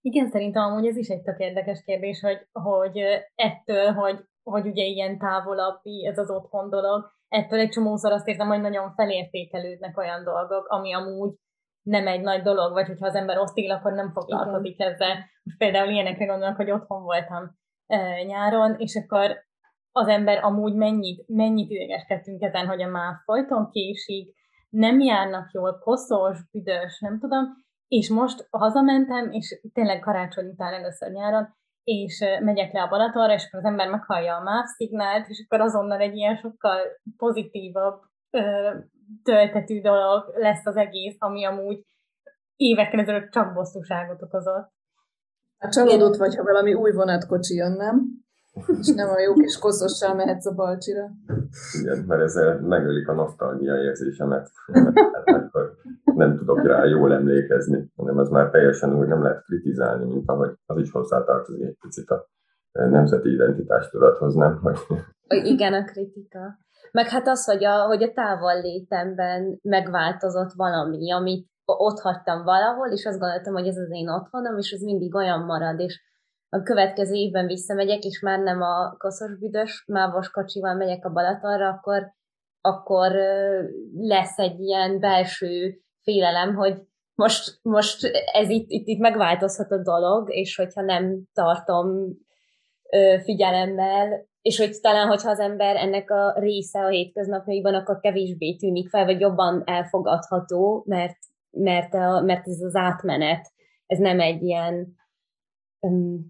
Igen, 0.00 0.28
szerintem 0.28 0.62
amúgy 0.62 0.86
ez 0.86 0.96
is 0.96 1.08
egy 1.08 1.22
tök 1.22 1.38
érdekes 1.38 1.82
kérdés, 1.84 2.20
hogy, 2.20 2.48
hogy 2.52 2.98
ettől, 3.34 3.92
hogy, 3.92 4.24
hogy 4.42 4.66
ugye 4.66 4.84
ilyen 4.84 5.18
távolabbi 5.18 6.06
ez 6.06 6.18
az 6.18 6.30
otthon 6.30 6.70
dolog, 6.70 7.14
ettől 7.28 7.58
egy 7.58 7.68
csomószor 7.68 8.12
azt 8.12 8.28
érzem, 8.28 8.48
hogy 8.48 8.60
nagyon 8.60 8.94
felértékelődnek 8.94 9.98
olyan 9.98 10.24
dolgok, 10.24 10.66
ami 10.66 10.94
amúgy 10.94 11.34
nem 11.82 12.06
egy 12.06 12.20
nagy 12.20 12.42
dolog, 12.42 12.72
vagy 12.72 12.86
hogyha 12.86 13.06
az 13.06 13.14
ember 13.14 13.38
ott 13.38 13.56
él, 13.56 13.70
akkor 13.70 13.92
nem 13.92 14.12
foglalkozik 14.12 14.80
ezzel. 14.80 15.14
Most 15.42 15.58
például 15.58 15.90
ilyenekre 15.90 16.26
gondolok, 16.26 16.56
hogy 16.56 16.70
otthon 16.70 17.02
voltam 17.02 17.56
e, 17.86 18.22
nyáron, 18.22 18.74
és 18.78 18.94
akkor 19.04 19.45
az 19.96 20.08
ember 20.08 20.44
amúgy 20.44 20.74
mennyit, 20.74 21.24
mennyit 21.28 21.70
idegeskedtünk 21.70 22.42
ezen, 22.42 22.66
hogy 22.66 22.82
a 22.82 22.88
MÁV 22.88 23.14
folyton 23.24 23.70
késik, 23.70 24.34
nem 24.68 25.00
járnak 25.00 25.50
jól, 25.52 25.78
koszos, 25.78 26.38
büdös, 26.50 27.00
nem 27.00 27.18
tudom, 27.18 27.44
és 27.88 28.08
most 28.10 28.46
hazamentem, 28.50 29.30
és 29.30 29.60
tényleg 29.72 29.98
karácsony 29.98 30.46
után 30.46 30.72
először 30.72 31.10
nyáron, 31.10 31.54
és 31.84 32.24
megyek 32.40 32.72
le 32.72 32.82
a 32.82 32.88
Balatonra, 32.88 33.32
és 33.32 33.46
akkor 33.46 33.58
az 33.58 33.66
ember 33.66 33.88
meghallja 33.88 34.36
a 34.36 34.42
MÁV 34.42 34.64
szignált, 34.64 35.28
és 35.28 35.44
akkor 35.44 35.66
azonnal 35.66 36.00
egy 36.00 36.16
ilyen 36.16 36.36
sokkal 36.36 36.78
pozitívabb 37.16 38.00
töltetű 39.22 39.80
dolog 39.80 40.32
lesz 40.34 40.66
az 40.66 40.76
egész, 40.76 41.16
ami 41.18 41.44
amúgy 41.44 41.84
évekkel 42.56 43.00
ezelőtt 43.00 43.30
csak 43.30 43.54
bosszúságot 43.54 44.22
okozott. 44.22 44.70
Hát 45.58 45.72
csalódott 45.72 46.16
vagy, 46.16 46.36
ha 46.36 46.42
valami 46.42 46.74
új 46.74 46.92
vonatkocsi 46.92 47.54
jön, 47.54 47.72
nem? 47.72 48.24
És 48.78 48.92
nem 48.94 49.08
a 49.08 49.20
jó 49.20 49.32
kis 49.34 49.58
koszossal 49.58 50.14
mehetsz 50.14 50.46
a 50.46 50.54
balcsira. 50.54 51.10
Igen, 51.80 52.04
mert 52.06 52.22
ezzel 52.22 52.60
megölik 52.60 53.08
a 53.08 53.12
nosztalgia 53.12 53.82
érzésemet. 53.82 54.50
Akkor 55.24 55.74
nem 56.04 56.36
tudok 56.36 56.66
rá 56.66 56.84
jól 56.84 57.12
emlékezni, 57.12 57.92
hanem 57.96 58.18
az 58.18 58.28
már 58.28 58.50
teljesen 58.50 58.98
úgy 58.98 59.06
nem 59.06 59.22
lehet 59.22 59.44
kritizálni, 59.44 60.04
mint 60.04 60.28
ahogy 60.28 60.54
az 60.66 60.78
is 60.78 60.90
hozzátartozik 60.90 61.66
egy 61.66 61.76
picit 61.80 62.10
a 62.10 62.28
nemzeti 62.72 63.32
identitás 63.32 63.90
tudathoz, 63.90 64.34
nem? 64.34 64.60
Hogy... 64.62 64.78
Igen, 65.28 65.72
a 65.72 65.84
kritika. 65.84 66.58
Meg 66.92 67.08
hát 67.08 67.28
az, 67.28 67.44
hogy 67.44 67.64
a, 67.64 67.86
hogy 67.86 68.02
a 68.02 68.12
távol 68.12 68.60
létemben 68.60 69.58
megváltozott 69.62 70.52
valami, 70.52 71.12
amit 71.12 71.48
ott 71.64 71.98
hagytam 71.98 72.44
valahol, 72.44 72.88
és 72.88 73.06
azt 73.06 73.18
gondoltam, 73.18 73.52
hogy 73.52 73.66
ez 73.66 73.76
az 73.76 73.90
én 73.90 74.08
otthonom, 74.08 74.58
és 74.58 74.70
ez 74.70 74.80
mindig 74.80 75.14
olyan 75.14 75.40
marad, 75.40 75.80
és 75.80 76.00
a 76.48 76.62
következő 76.62 77.14
évben 77.14 77.46
visszamegyek, 77.46 78.02
és 78.04 78.20
már 78.20 78.38
nem 78.38 78.62
a 78.62 78.96
koszos-büdös 78.98 79.84
mávos 79.86 80.30
kocsival 80.30 80.74
megyek 80.74 81.04
a 81.04 81.12
Balatonra, 81.12 81.68
akkor, 81.68 82.12
akkor 82.60 83.12
lesz 83.96 84.38
egy 84.38 84.60
ilyen 84.60 85.00
belső 85.00 85.80
félelem, 86.02 86.54
hogy 86.54 86.82
most, 87.14 87.58
most 87.62 88.10
ez 88.32 88.48
itt, 88.48 88.70
itt, 88.70 88.86
itt 88.86 88.98
megváltozhat 88.98 89.70
a 89.70 89.82
dolog, 89.82 90.34
és 90.34 90.56
hogyha 90.56 90.82
nem 90.82 91.22
tartom 91.32 92.16
figyelemmel, 93.22 94.26
és 94.42 94.58
hogy 94.58 94.80
talán, 94.80 95.06
hogyha 95.06 95.30
az 95.30 95.38
ember 95.38 95.76
ennek 95.76 96.10
a 96.10 96.34
része 96.38 96.80
a 96.80 96.88
hétköznapjaiban, 96.88 97.74
akkor 97.74 98.00
kevésbé 98.00 98.56
tűnik 98.56 98.88
fel, 98.88 99.04
vagy 99.04 99.20
jobban 99.20 99.62
elfogadható, 99.64 100.84
mert, 100.86 101.18
mert, 101.50 101.94
a, 101.94 102.20
mert 102.20 102.46
ez 102.46 102.60
az 102.60 102.74
átmenet, 102.74 103.52
ez 103.86 103.98
nem 103.98 104.20
egy 104.20 104.42
ilyen 104.42 104.94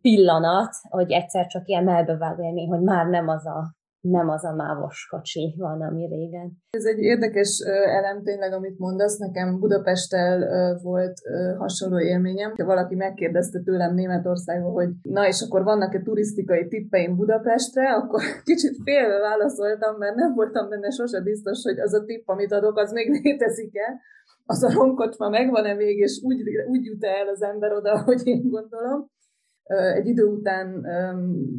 pillanat, 0.01 0.75
hogy 0.88 1.12
egyszer 1.12 1.47
csak 1.47 1.69
ilyen 1.69 1.85
melbevágni, 1.85 2.66
hogy 2.66 2.81
már 2.81 3.07
nem 3.07 3.29
az 3.29 3.47
a 3.47 3.75
nem 4.11 4.29
az 4.29 4.45
a 4.45 4.55
mávos 4.55 5.07
kocsi 5.11 5.55
van, 5.59 5.83
ami 5.83 6.07
régen. 6.07 6.53
Ez 6.71 6.85
egy 6.85 6.99
érdekes 6.99 7.59
elem 7.85 8.23
tényleg, 8.23 8.53
amit 8.53 8.79
mondasz. 8.79 9.19
Nekem 9.19 9.59
Budapesttel 9.59 10.38
volt 10.83 11.21
hasonló 11.59 12.01
élményem. 12.01 12.53
Valaki 12.57 12.95
megkérdezte 12.95 13.61
tőlem 13.61 13.95
Németországban, 13.95 14.73
hogy 14.73 14.88
na 15.03 15.27
és 15.27 15.42
akkor 15.47 15.62
vannak-e 15.62 16.03
turisztikai 16.03 16.69
tippeim 16.69 17.16
Budapestre, 17.16 17.95
akkor 17.95 18.21
kicsit 18.51 18.77
félve 18.85 19.19
válaszoltam, 19.19 19.97
mert 19.97 20.14
nem 20.14 20.35
voltam 20.35 20.69
benne 20.69 20.90
sose 20.90 21.21
biztos, 21.21 21.62
hogy 21.62 21.79
az 21.79 21.95
a 21.95 22.05
tipp, 22.05 22.29
amit 22.29 22.53
adok, 22.53 22.79
az 22.79 22.92
még 22.92 23.23
létezik-e. 23.23 24.01
Az 24.49 24.62
a 24.62 24.73
romkocsma 24.73 25.29
megvan-e 25.29 25.75
még, 25.75 25.99
és 25.99 26.21
úgy, 26.25 26.40
úgy 26.69 26.85
jut 26.85 27.05
el 27.05 27.29
az 27.29 27.42
ember 27.42 27.73
oda, 27.73 28.03
hogy 28.09 28.27
én 28.27 28.49
gondolom 28.49 29.14
egy 29.66 30.07
idő 30.07 30.24
után 30.24 30.87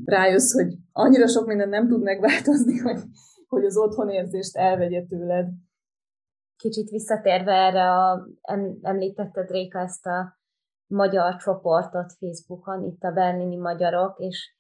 rájössz, 0.06 0.54
hogy 0.54 0.76
annyira 0.92 1.28
sok 1.28 1.46
minden 1.46 1.70
nem 1.70 1.88
tud 1.88 2.04
megváltozni, 2.04 2.78
hogy, 2.88 3.00
hogy 3.48 3.66
az 3.66 3.78
otthonérzést 3.78 4.58
elvegye 4.58 5.06
tőled. 5.06 5.48
Kicsit 6.58 6.90
visszatérve 6.90 7.54
erre, 7.54 7.92
a, 7.92 8.28
említetted 8.82 9.50
Réka 9.50 9.80
ezt 9.80 10.06
a 10.06 10.38
magyar 10.88 11.36
csoportot 11.36 12.14
Facebookon, 12.20 12.84
itt 12.84 13.04
a 13.04 13.12
berlini 13.12 13.56
magyarok, 13.56 14.20
és 14.20 14.56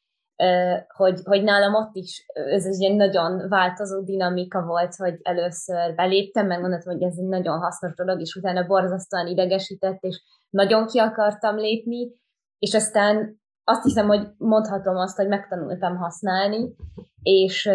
hogy, 0.87 1.19
hogy 1.23 1.43
nálam 1.43 1.73
ott 1.73 1.95
is 1.95 2.25
ez 2.33 2.65
egy 2.65 2.79
ilyen 2.79 2.95
nagyon 2.95 3.47
változó 3.49 4.01
dinamika 4.01 4.65
volt, 4.65 4.95
hogy 4.95 5.19
először 5.21 5.95
beléptem, 5.95 6.47
meg 6.47 6.59
mondhatom, 6.59 6.93
hogy 6.93 7.03
ez 7.03 7.17
egy 7.17 7.27
nagyon 7.27 7.59
hasznos 7.59 7.93
dolog, 7.93 8.21
és 8.21 8.35
utána 8.35 8.67
borzasztóan 8.67 9.27
idegesített, 9.27 10.03
és 10.03 10.21
nagyon 10.49 10.85
ki 10.85 10.99
akartam 10.99 11.55
lépni, 11.55 12.11
és 12.59 12.73
aztán 12.73 13.39
azt 13.63 13.83
hiszem, 13.83 14.07
hogy 14.07 14.27
mondhatom 14.37 14.95
azt, 14.95 15.17
hogy 15.17 15.27
megtanultam 15.27 15.95
használni, 15.95 16.75
és, 17.21 17.69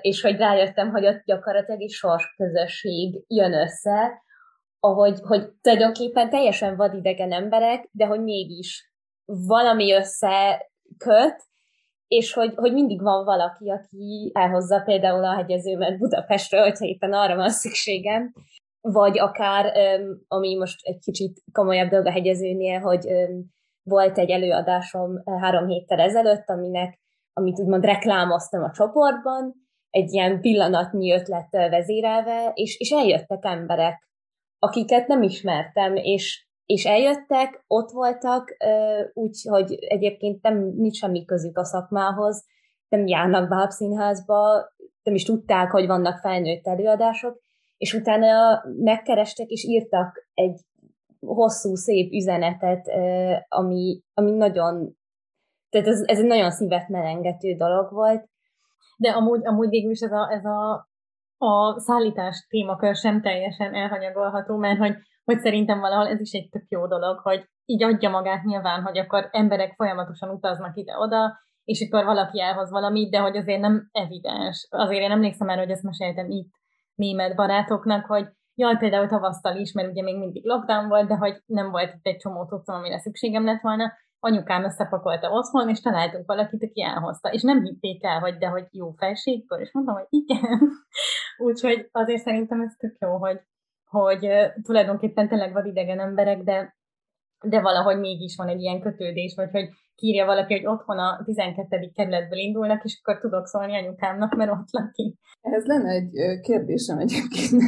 és 0.00 0.22
hogy 0.22 0.36
rájöttem, 0.36 0.90
hogy 0.90 1.06
ott 1.06 1.22
gyakorlatilag 1.24 1.80
egy 1.80 1.90
sors 1.90 2.34
közösség 2.36 3.24
jön 3.26 3.52
össze, 3.52 4.22
ahogy 4.80 5.20
hogy 5.22 5.48
tulajdonképpen 5.60 6.30
teljesen 6.30 6.76
vadidegen 6.76 7.32
emberek, 7.32 7.88
de 7.92 8.06
hogy 8.06 8.22
mégis 8.22 8.92
valami 9.24 9.92
összeköt, 9.92 11.44
és 12.08 12.32
hogy, 12.32 12.52
hogy 12.54 12.72
mindig 12.72 13.02
van 13.02 13.24
valaki, 13.24 13.70
aki 13.70 14.30
elhozza 14.34 14.80
például 14.80 15.24
a 15.24 15.34
hegyezőmet 15.34 15.98
Budapestről, 15.98 16.62
hogyha 16.62 16.84
éppen 16.84 17.12
arra 17.12 17.36
van 17.36 17.50
szükségem, 17.50 18.32
vagy 18.80 19.18
akár, 19.18 19.72
ami 20.28 20.56
most 20.56 20.86
egy 20.86 20.98
kicsit 20.98 21.42
komolyabb 21.52 21.88
dolog 21.90 22.06
a 22.06 22.10
hegyezőnél, 22.10 22.80
hogy 22.80 23.06
volt 23.88 24.18
egy 24.18 24.30
előadásom 24.30 25.22
három 25.40 25.66
héttel 25.66 26.00
ezelőtt, 26.00 26.50
aminek, 26.50 27.00
amit 27.32 27.58
úgymond 27.58 27.84
reklámoztam 27.84 28.62
a 28.62 28.70
csoportban, 28.70 29.54
egy 29.90 30.12
ilyen 30.12 30.40
pillanatnyi 30.40 31.12
ötlettel 31.12 31.70
vezérelve, 31.70 32.50
és, 32.54 32.78
és 32.78 32.90
eljöttek 32.90 33.44
emberek, 33.44 34.08
akiket 34.58 35.06
nem 35.06 35.22
ismertem, 35.22 35.96
és 35.96 36.46
és 36.66 36.84
eljöttek, 36.84 37.64
ott 37.66 37.90
voltak, 37.90 38.56
úgyhogy 39.12 39.74
egyébként 39.74 40.42
nem, 40.42 40.56
nincs 40.76 40.96
semmi 40.96 41.24
közük 41.24 41.58
a 41.58 41.64
szakmához, 41.64 42.44
nem 42.88 43.06
járnak 43.06 43.48
bábszínházba, 43.48 44.70
nem 45.02 45.14
is 45.14 45.24
tudták, 45.24 45.70
hogy 45.70 45.86
vannak 45.86 46.18
felnőtt 46.18 46.66
előadások, 46.66 47.40
és 47.76 47.94
utána 47.94 48.62
megkerestek, 48.78 49.46
és 49.48 49.64
írtak 49.64 50.28
egy 50.34 50.60
hosszú, 51.26 51.74
szép 51.74 52.12
üzenetet, 52.12 52.86
ami, 53.48 54.02
ami 54.14 54.30
nagyon, 54.30 54.96
tehát 55.68 55.86
ez, 55.86 56.02
ez 56.06 56.18
egy 56.18 56.26
nagyon 56.26 56.50
szívet 56.50 56.88
melengető 56.88 57.54
dolog 57.54 57.92
volt. 57.92 58.28
De 58.98 59.10
amúgy, 59.10 59.46
amúgy 59.46 59.68
végül 59.68 59.90
is 59.90 60.00
ez 60.00 60.12
a, 60.12 60.32
ez 60.32 60.44
a, 60.44 60.88
a 61.38 61.80
szállítás 61.80 62.46
témakör 62.48 62.94
sem 62.94 63.22
teljesen 63.22 63.74
elhanyagolható, 63.74 64.56
mert 64.56 64.78
hogy 64.78 64.96
hogy 65.26 65.40
szerintem 65.40 65.80
valahol 65.80 66.06
ez 66.06 66.20
is 66.20 66.32
egy 66.32 66.48
tök 66.48 66.64
jó 66.68 66.86
dolog, 66.86 67.18
hogy 67.18 67.48
így 67.64 67.82
adja 67.82 68.10
magát 68.10 68.44
nyilván, 68.44 68.82
hogy 68.82 68.98
akkor 68.98 69.28
emberek 69.32 69.74
folyamatosan 69.74 70.28
utaznak 70.30 70.76
ide-oda, 70.76 71.38
és 71.64 71.86
akkor 71.86 72.04
valaki 72.04 72.40
elhoz 72.40 72.70
valamit, 72.70 73.10
de 73.10 73.18
hogy 73.18 73.36
azért 73.36 73.60
nem 73.60 73.88
evidens. 73.92 74.66
Azért 74.70 75.02
én 75.02 75.10
emlékszem 75.10 75.48
erre, 75.48 75.60
hogy 75.60 75.70
ezt 75.70 75.82
meséltem 75.82 76.30
itt 76.30 76.50
német 76.94 77.36
barátoknak, 77.36 78.06
hogy 78.06 78.26
jaj, 78.56 78.76
például 78.76 79.08
tavasztal 79.08 79.56
is, 79.56 79.72
mert 79.72 79.90
ugye 79.90 80.02
még 80.02 80.18
mindig 80.18 80.44
lockdown 80.44 80.88
volt, 80.88 81.08
de 81.08 81.16
hogy 81.16 81.42
nem 81.46 81.70
volt 81.70 81.94
itt 81.94 82.06
egy 82.06 82.16
csomó 82.16 82.44
tudtam, 82.44 82.76
amire 82.76 82.98
szükségem 82.98 83.44
lett 83.44 83.60
volna, 83.60 83.92
anyukám 84.20 84.64
összepakolta 84.64 85.30
otthon, 85.30 85.68
és 85.68 85.80
találtunk 85.80 86.26
valakit, 86.26 86.62
aki 86.62 86.82
elhozta. 86.82 87.32
És 87.32 87.42
nem 87.42 87.62
hitték 87.62 88.04
el, 88.04 88.20
hogy 88.20 88.36
de 88.36 88.46
hogy 88.46 88.66
jó 88.70 88.90
felségből, 88.90 89.60
és 89.60 89.72
mondtam, 89.72 89.94
hogy 89.94 90.06
igen. 90.08 90.70
Úgyhogy 91.48 91.88
azért 91.92 92.22
szerintem 92.22 92.60
ez 92.60 92.74
tök 92.78 92.96
jó, 92.98 93.16
hogy, 93.16 93.40
hogy 93.84 94.28
tulajdonképpen 94.62 95.28
tényleg 95.28 95.52
vadidegen 95.52 96.00
emberek, 96.00 96.42
de, 96.42 96.75
de 97.44 97.60
valahogy 97.60 97.98
mégis 97.98 98.36
van 98.36 98.48
egy 98.48 98.60
ilyen 98.60 98.80
kötődés, 98.80 99.34
vagy 99.34 99.50
hogy 99.50 99.68
kírja 99.94 100.24
valaki, 100.24 100.54
hogy 100.54 100.66
otthon 100.66 100.98
a 100.98 101.22
12. 101.24 101.90
kerületből 101.94 102.38
indulnak, 102.38 102.84
és 102.84 103.00
akkor 103.02 103.20
tudok 103.20 103.46
szólni 103.46 103.76
anyukámnak, 103.76 104.36
mert 104.36 104.50
ott 104.50 104.70
lakik. 104.70 105.18
Ehhez 105.40 105.64
lenne 105.64 105.90
egy 105.90 106.40
kérdésem 106.40 106.98
egyébként, 106.98 107.62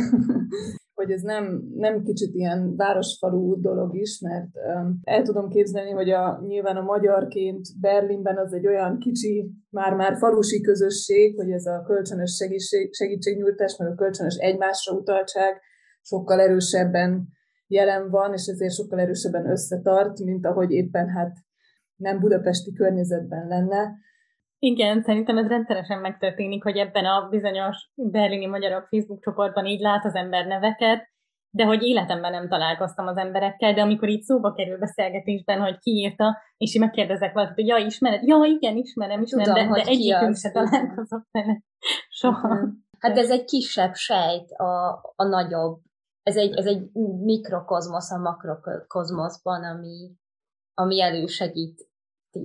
hogy 0.99 1.11
ez 1.11 1.23
nem, 1.23 1.63
nem 1.75 2.03
kicsit 2.03 2.35
ilyen 2.35 2.77
városfalú 2.77 3.61
dolog 3.61 3.97
is, 3.97 4.21
mert 4.21 4.51
el 5.03 5.23
tudom 5.23 5.49
képzelni, 5.49 5.91
hogy 5.91 6.11
a, 6.11 6.41
nyilván 6.47 6.77
a 6.77 6.83
magyarként 6.83 7.61
Berlinben 7.81 8.37
az 8.37 8.53
egy 8.53 8.67
olyan 8.67 8.99
kicsi, 8.99 9.51
már-már 9.71 10.17
falusi 10.17 10.61
közösség, 10.61 11.37
hogy 11.37 11.51
ez 11.51 11.67
a 11.67 11.83
kölcsönös 11.87 12.35
segítség, 12.37 12.95
segítségnyújtás, 12.95 13.77
meg 13.77 13.89
a 13.89 13.95
kölcsönös 13.95 14.37
egymásra 14.37 14.95
utaltság, 14.95 15.61
sokkal 16.03 16.41
erősebben 16.41 17.29
jelen 17.69 18.11
van, 18.11 18.33
és 18.33 18.47
ezért 18.47 18.75
sokkal 18.75 19.01
erősebben 19.01 19.51
összetart, 19.51 20.19
mint 20.19 20.47
ahogy 20.47 20.71
éppen 20.71 21.09
hát 21.09 21.37
nem 21.97 22.21
budapesti 22.21 22.73
környezetben 22.73 23.47
lenne. 23.47 23.97
Igen, 24.59 25.03
szerintem 25.03 25.39
ez 25.39 25.47
rendszeresen 25.47 25.99
megtörténik, 25.99 26.63
hogy 26.63 26.77
ebben 26.77 27.05
a 27.05 27.29
bizonyos 27.29 27.77
berlini 27.95 28.47
magyarok 28.47 28.87
Facebook 28.91 29.23
csoportban 29.23 29.67
így 29.67 29.81
lát 29.81 30.05
az 30.05 30.15
ember 30.15 30.47
neveket, 30.47 31.09
de 31.51 31.65
hogy 31.65 31.83
életemben 31.83 32.31
nem 32.31 32.49
találkoztam 32.49 33.07
az 33.07 33.17
emberekkel, 33.17 33.75
de 33.75 33.81
amikor 33.81 34.09
így 34.09 34.23
szóba 34.23 34.53
kerül 34.53 34.79
beszélgetésben, 34.79 35.61
hogy 35.61 35.79
ki 35.79 35.91
írta, 35.91 36.39
és 36.57 36.75
én 36.75 36.81
megkérdezek 36.81 37.33
valakit, 37.33 37.55
hogy 37.55 37.67
ja, 37.67 37.77
ismered? 37.77 38.23
Ja, 38.23 38.45
igen, 38.45 38.77
ismerem, 38.77 39.23
ismerem, 39.23 39.55
Tudom, 39.55 39.73
de, 39.73 39.83
de 39.83 39.91
egyikünk 39.91 40.37
se 40.37 40.51
találkozott 40.51 41.27
vele. 41.31 41.63
Soha. 42.21 42.69
Hát 42.99 43.19
ez 43.19 43.31
egy 43.31 43.45
kisebb 43.45 43.95
sejt 43.95 44.51
a, 44.51 44.89
a 45.17 45.25
nagyobb 45.25 45.81
ez 46.29 46.37
egy, 46.37 46.57
ez 46.57 46.67
egy 46.67 46.91
mikrokozmosz 47.25 48.11
a 48.11 48.19
makrokozmoszban, 48.19 49.65
ami, 49.65 50.17
ami 50.75 51.03
elősegíti 51.03 51.87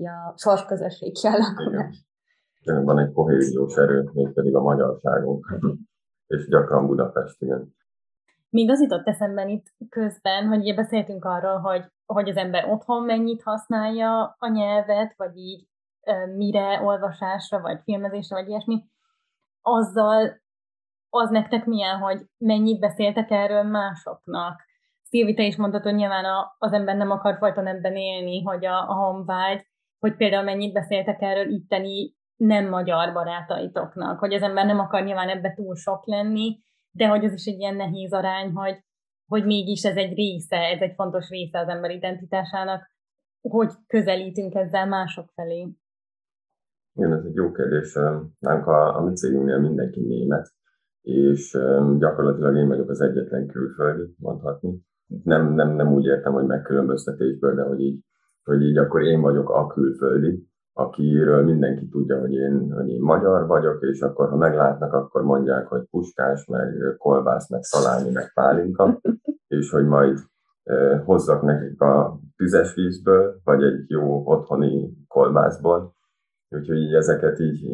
a 0.06 0.34
sorsközösség 0.38 1.13
kialakulást. 1.13 2.06
Van 2.63 3.00
egy 3.00 3.12
kohéziós 3.12 3.76
erő, 3.76 4.10
mégpedig 4.13 4.56
a 4.56 4.62
magyarságunk, 4.62 5.60
és 6.28 6.48
gyakran 6.48 6.88
Budapest, 6.88 7.41
igen. 7.41 7.76
Még 8.50 8.69
az 8.69 8.82
jutott 8.82 9.08
eszemben 9.08 9.50
itt 9.50 9.65
közben, 9.89 10.48
hogy 10.48 10.60
ugye 10.60 10.76
beszéltünk 10.76 11.26
arról, 11.26 11.58
hogy, 11.58 11.86
hogy 12.06 12.30
az 12.30 12.38
ember 12.38 12.72
otthon 12.72 13.04
mennyit 13.04 13.43
használja 13.43 14.36
a 14.39 14.48
nyelvet, 14.48 15.13
vagy 15.17 15.38
így 15.38 15.67
mire 16.36 16.82
olvasásra, 16.82 17.62
vagy 17.62 17.80
filmezésre, 17.84 18.36
vagy 18.36 18.48
ilyesmi, 18.48 18.86
azzal 19.62 20.41
az 21.15 21.30
nektek 21.30 21.65
milyen, 21.65 21.99
hogy 21.99 22.26
mennyit 22.38 22.80
beszéltek 22.80 23.32
erről 23.32 23.63
másoknak? 23.63 24.62
Szilvi, 25.04 25.34
te 25.34 25.43
is 25.43 25.56
mondtad, 25.56 25.84
hogy 25.84 25.95
nyilván 25.95 26.26
a, 26.26 26.56
az 26.58 26.73
ember 26.73 26.95
nem 26.95 27.12
akar 27.12 27.38
folyton 27.38 27.67
ebben 27.67 27.95
élni, 27.95 28.41
hogy 28.43 28.65
a, 28.65 28.89
a 28.89 28.93
honvágy, 28.93 29.67
hogy 29.99 30.15
például 30.15 30.43
mennyit 30.43 30.73
beszéltek 30.73 31.21
erről 31.21 31.49
itteni 31.52 32.15
nem 32.36 32.69
magyar 32.69 33.13
barátaitoknak, 33.13 34.19
hogy 34.19 34.34
az 34.34 34.41
ember 34.41 34.65
nem 34.65 34.80
akar 34.80 35.04
nyilván 35.04 35.30
ebbe 35.30 35.54
túl 35.54 35.76
sok 35.76 36.06
lenni, 36.06 36.60
de 36.91 37.08
hogy 37.08 37.23
ez 37.23 37.34
is 37.34 37.45
egy 37.45 37.60
ilyen 37.60 37.76
nehéz 37.76 38.13
arány, 38.13 38.52
hogy, 38.52 38.84
hogy 39.28 39.45
mégis 39.45 39.84
ez 39.84 39.95
egy 39.95 40.13
része, 40.13 40.58
ez 40.58 40.82
egy 40.82 40.93
fontos 40.95 41.30
része 41.30 41.60
az 41.60 41.67
ember 41.67 41.91
identitásának, 41.91 42.91
hogy 43.41 43.71
közelítünk 43.88 44.54
ezzel 44.54 44.88
mások 44.88 45.32
felé. 45.36 45.67
Igen, 46.93 47.13
ez 47.13 47.26
egy 47.26 47.36
jó 47.36 47.52
kérdés. 47.52 47.93
Nálunk 48.39 48.67
a, 48.67 48.97
a 48.97 49.02
mi 49.02 49.13
cégünknél 49.13 49.60
mindenki 49.60 50.02
német, 50.02 50.54
és 51.04 51.58
gyakorlatilag 51.98 52.56
én 52.56 52.68
vagyok 52.68 52.89
az 52.89 53.02
egyetlen 53.02 53.48
külföldi, 53.48 54.16
mondhatni. 54.18 54.82
Nem, 55.24 55.54
nem, 55.54 55.70
nem 55.70 55.94
úgy 55.94 56.06
értem, 56.06 56.34
hogy 56.34 56.46
megkülönböztetésből, 56.46 57.56
de 57.56 57.62
hogy 57.63 57.80
így, 57.80 58.04
hogy 58.44 58.62
így 58.62 58.78
akkor 58.78 59.02
én 59.02 59.22
vagyok 59.22 59.50
a 59.50 59.68
külföldi, 59.68 60.48
akiről 60.74 61.44
mindenki 61.44 61.88
tudja, 61.88 62.20
hogy 62.20 62.34
én, 62.34 62.72
hogy 62.74 62.89
én 62.89 63.02
magyar 63.02 63.48
vagyok, 63.48 63.82
és 63.82 64.02
akkor 64.02 64.30
ha 64.30 64.36
meglátnak, 64.36 64.94
akkor 64.94 65.24
mondják, 65.24 65.68
hogy 65.68 65.84
puskás, 65.89 66.46
meg 66.46 66.96
kolbász, 66.98 67.50
meg 67.50 67.63
szalámi, 67.63 68.12
meg 68.12 68.34
pálinka, 68.34 69.02
és 69.58 69.70
hogy 69.72 69.86
majd 69.86 70.18
eh, 70.63 71.02
hozzak 71.06 71.42
nekik 71.42 71.82
a 71.82 72.20
tüzes 72.36 72.74
vízből, 72.74 73.39
vagy 73.44 73.63
egy 73.63 73.89
jó 73.89 74.28
otthoni 74.28 74.94
kolbászból. 75.08 75.96
Úgyhogy 76.50 76.78
így 76.78 76.94
ezeket 76.94 77.39
így 77.39 77.68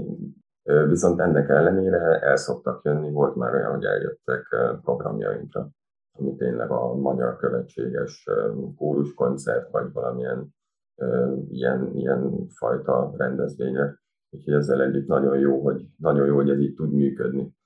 Viszont 0.64 1.20
ennek 1.20 1.50
ellenére 1.50 2.20
el 2.20 2.36
szoktak 2.36 2.84
jönni, 2.84 3.12
volt 3.12 3.36
már 3.36 3.54
olyan, 3.54 3.72
hogy 3.72 3.84
eljöttek 3.84 4.48
programjainkra, 4.82 5.70
ami 6.12 6.36
tényleg 6.36 6.72
a 6.72 6.96
magyar 6.96 7.38
követséges 7.38 8.28
kóruskoncert, 8.76 9.72
vagy 9.72 9.92
valamilyen 9.94 10.56
ilyen, 11.50 11.92
ilyen 11.94 12.48
fajta 12.48 13.14
rendezvények. 13.18 14.04
Úgyhogy 14.30 14.54
ezzel 14.54 14.82
együtt 14.82 15.08
nagyon 15.08 15.38
jó, 15.38 15.62
hogy, 15.62 15.88
nagyon 15.98 16.26
jó, 16.26 16.36
hogy 16.36 16.50
ez 16.50 16.60
így 16.60 16.76
tud 16.76 16.94
működni. 16.94 17.58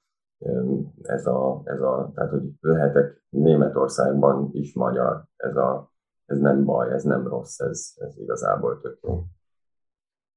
Ez 1.02 1.28
a, 1.28 1.62
ez 1.64 1.82
a, 1.82 2.12
tehát, 2.16 2.30
hogy 2.32 2.52
lehetek 2.60 3.24
Németországban 3.30 4.50
is 4.52 4.74
magyar, 4.74 5.26
ez, 5.36 5.56
a, 5.56 5.92
ez 6.26 6.40
nem 6.40 6.66
baj, 6.66 6.92
ez 6.92 7.04
nem 7.04 7.28
rossz, 7.28 7.60
ez, 7.60 7.94
ez 7.96 8.18
igazából 8.18 8.80
tök 8.82 9.00
jó. 9.02 9.24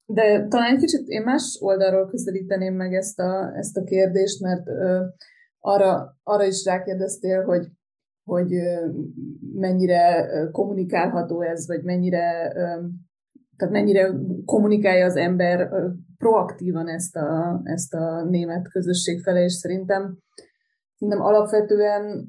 De 0.07 0.47
talán 0.49 0.75
egy 0.75 0.81
kicsit 0.81 1.09
én 1.09 1.23
más 1.23 1.59
oldalról 1.61 2.09
közelíteném 2.09 2.75
meg 2.75 2.95
ezt 2.95 3.19
a, 3.19 3.53
ezt 3.57 3.77
a 3.77 3.85
kérdést, 3.85 4.41
mert 4.41 4.69
ö, 4.69 5.05
arra, 5.61 6.17
arra 6.23 6.45
is 6.45 6.65
rákérdeztél, 6.65 7.45
hogy, 7.45 7.67
hogy 8.25 8.55
ö, 8.55 8.91
mennyire 9.53 10.29
kommunikálható 10.53 11.43
ez, 11.43 11.67
vagy 11.67 11.83
mennyire 11.83 12.53
ö, 12.55 12.87
tehát 13.57 13.75
mennyire 13.75 14.13
kommunikálja 14.45 15.05
az 15.05 15.17
ember 15.17 15.69
proaktívan 16.19 16.89
ezt 16.89 17.17
a, 17.17 17.61
ezt 17.65 17.95
a 17.95 18.25
német 18.25 18.69
közösség 18.69 19.23
felé, 19.23 19.43
és 19.43 19.53
szerintem, 19.53 20.19
szerintem 20.95 21.25
alapvetően 21.25 22.29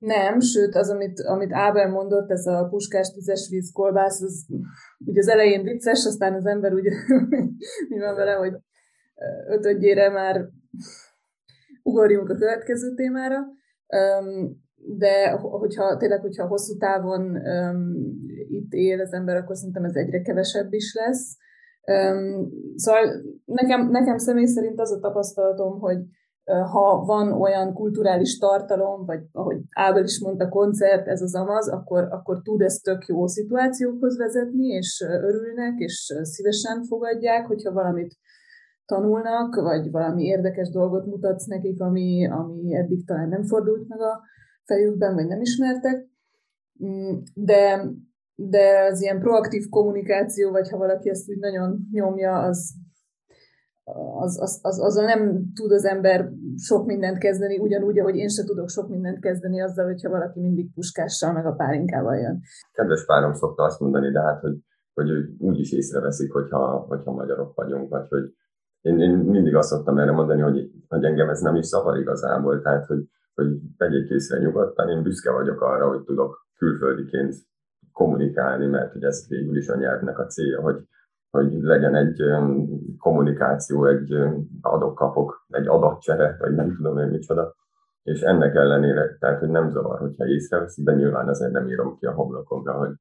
nem, 0.00 0.40
sőt 0.40 0.74
az, 0.74 0.90
amit, 0.90 1.20
amit 1.20 1.52
Ábel 1.52 1.88
mondott, 1.88 2.30
ez 2.30 2.46
a 2.46 2.66
puskás 2.70 3.12
tízes 3.12 3.48
vízkolbász, 3.50 4.22
az 4.22 4.46
ugye 4.98 5.20
az 5.20 5.28
elején 5.28 5.62
vicces, 5.62 6.04
aztán 6.06 6.34
az 6.34 6.46
ember 6.46 6.72
úgy 6.72 6.84
mi 7.90 7.98
van 7.98 8.14
vele, 8.14 8.32
hogy 8.32 8.52
ötödjére 9.48 10.10
már 10.10 10.48
ugorjunk 11.82 12.28
a 12.28 12.34
következő 12.34 12.94
témára. 12.94 13.38
De 14.98 15.30
hogyha 15.30 15.96
tényleg, 15.96 16.20
hogyha 16.20 16.46
hosszú 16.46 16.76
távon 16.76 17.36
itt 18.48 18.72
él 18.72 19.00
az 19.00 19.12
ember, 19.12 19.36
akkor 19.36 19.56
szerintem 19.56 19.84
ez 19.84 19.94
egyre 19.94 20.20
kevesebb 20.20 20.72
is 20.72 20.94
lesz. 20.94 21.36
Szóval 22.74 23.22
nekem, 23.44 23.90
nekem 23.90 24.18
személy 24.18 24.46
szerint 24.46 24.80
az 24.80 24.92
a 24.92 24.98
tapasztalatom, 24.98 25.78
hogy 25.78 25.98
ha 26.70 27.04
van 27.04 27.32
olyan 27.32 27.74
kulturális 27.74 28.38
tartalom, 28.38 29.04
vagy 29.06 29.20
ahogy 29.32 29.56
Ábel 29.70 30.04
is 30.04 30.20
mondta, 30.20 30.48
koncert, 30.48 31.06
ez 31.06 31.22
az 31.22 31.34
amaz, 31.34 31.68
akkor, 31.68 32.08
akkor 32.10 32.42
tud 32.42 32.60
ez 32.60 32.74
tök 32.74 33.06
jó 33.06 33.26
szituációkhoz 33.26 34.18
vezetni, 34.18 34.66
és 34.66 35.04
örülnek, 35.22 35.78
és 35.78 36.14
szívesen 36.22 36.84
fogadják, 36.84 37.46
hogyha 37.46 37.72
valamit 37.72 38.16
tanulnak, 38.86 39.54
vagy 39.54 39.90
valami 39.90 40.22
érdekes 40.22 40.70
dolgot 40.70 41.06
mutatsz 41.06 41.46
nekik, 41.46 41.80
ami, 41.80 42.28
ami 42.28 42.76
eddig 42.76 43.06
talán 43.06 43.28
nem 43.28 43.42
fordult 43.42 43.88
meg 43.88 44.00
a 44.00 44.22
fejükben, 44.64 45.14
vagy 45.14 45.26
nem 45.26 45.40
ismertek. 45.40 46.08
Mm, 46.84 47.12
de, 47.34 47.90
de 48.34 48.86
az 48.90 49.02
ilyen 49.02 49.20
proaktív 49.20 49.68
kommunikáció, 49.68 50.50
vagy 50.50 50.70
ha 50.70 50.76
valaki 50.76 51.08
ezt 51.08 51.28
úgy 51.28 51.38
nagyon 51.38 51.88
nyomja, 51.92 52.38
az, 52.38 52.74
az, 54.18 54.40
az, 54.40 54.60
az, 54.62 54.80
azzal 54.80 55.04
nem 55.04 55.52
tud 55.54 55.72
az 55.72 55.84
ember 55.84 56.30
sok 56.56 56.86
mindent 56.86 57.18
kezdeni, 57.18 57.58
ugyanúgy, 57.58 57.98
ahogy 57.98 58.16
én 58.16 58.28
se 58.28 58.44
tudok 58.44 58.68
sok 58.68 58.88
mindent 58.88 59.20
kezdeni 59.20 59.60
azzal, 59.60 59.84
hogyha 59.84 60.10
valaki 60.10 60.40
mindig 60.40 60.72
puskással 60.74 61.32
meg 61.32 61.46
a 61.46 61.52
pálinkával 61.52 62.16
jön. 62.16 62.40
Kedves 62.72 63.04
párom 63.04 63.32
szokta 63.32 63.62
azt 63.62 63.80
mondani, 63.80 64.10
de 64.12 64.20
hát, 64.20 64.40
hogy, 64.40 64.58
hogy 64.94 65.10
úgy 65.38 65.58
is 65.58 65.72
észreveszik, 65.72 66.32
hogyha, 66.32 66.84
hogyha 66.88 67.12
magyarok 67.12 67.54
vagyunk, 67.54 67.90
vagy 67.90 68.08
hogy 68.08 68.34
én, 68.80 69.00
én 69.00 69.10
mindig 69.10 69.54
azt 69.54 69.68
szoktam 69.68 69.98
erre 69.98 70.12
mondani, 70.12 70.40
hogy, 70.40 70.70
hogy 70.88 71.04
engem 71.04 71.28
ez 71.28 71.40
nem 71.40 71.54
is 71.54 71.66
szavar 71.66 71.98
igazából, 71.98 72.60
tehát 72.60 72.86
hogy, 72.86 73.04
hogy 73.34 73.46
vegyék 73.76 74.10
észre 74.10 74.38
nyugodtan, 74.38 74.88
én 74.88 75.02
büszke 75.02 75.30
vagyok 75.30 75.60
arra, 75.60 75.88
hogy 75.88 76.02
tudok 76.02 76.46
külföldiként 76.56 77.34
kommunikálni, 77.92 78.66
mert 78.66 78.92
hogy 78.92 79.02
ez 79.02 79.28
végül 79.28 79.56
is 79.56 79.68
a 79.68 79.76
nyelvnek 79.76 80.18
a 80.18 80.26
célja, 80.26 80.60
hogy, 80.60 80.76
hogy 81.30 81.52
legyen 81.62 81.94
egy 81.94 82.22
kommunikáció, 82.98 83.86
egy 83.86 84.14
adok-kapok, 84.60 85.46
egy 85.48 85.66
adatcsere, 85.66 86.36
vagy 86.38 86.54
nem 86.54 86.76
tudom 86.76 86.98
én 86.98 87.08
micsoda. 87.08 87.54
És 88.02 88.20
ennek 88.20 88.54
ellenére, 88.54 89.16
tehát 89.18 89.38
hogy 89.38 89.48
nem 89.48 89.70
zavar, 89.70 89.98
hogyha 89.98 90.26
észreveszik, 90.26 90.84
de 90.84 90.94
nyilván 90.94 91.28
azért 91.28 91.52
nem 91.52 91.68
írom 91.68 91.96
ki 91.98 92.06
a 92.06 92.12
homlokomra, 92.12 92.72
hogy 92.72 92.94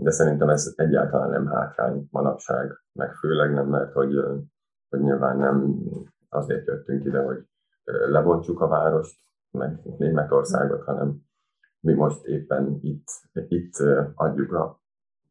de 0.00 0.10
szerintem 0.10 0.48
ez 0.48 0.72
egyáltalán 0.76 1.30
nem 1.30 1.46
hátrány 1.46 2.08
manapság, 2.10 2.82
meg 2.92 3.14
főleg 3.14 3.52
nem, 3.52 3.66
mert 3.66 3.92
hogy, 3.92 4.14
hogy 4.88 5.00
nyilván 5.00 5.36
nem 5.36 5.74
azért 6.28 6.66
jöttünk 6.66 7.04
ide, 7.04 7.22
hogy 7.22 7.44
lebontsuk 8.08 8.60
a 8.60 8.68
várost, 8.68 9.18
meg 9.50 9.80
Németországot, 9.98 10.84
hanem 10.84 11.16
mi 11.80 11.92
most 11.92 12.24
éppen 12.24 12.78
itt, 12.80 13.06
itt 13.48 13.74
adjuk 14.14 14.52
a 14.52 14.80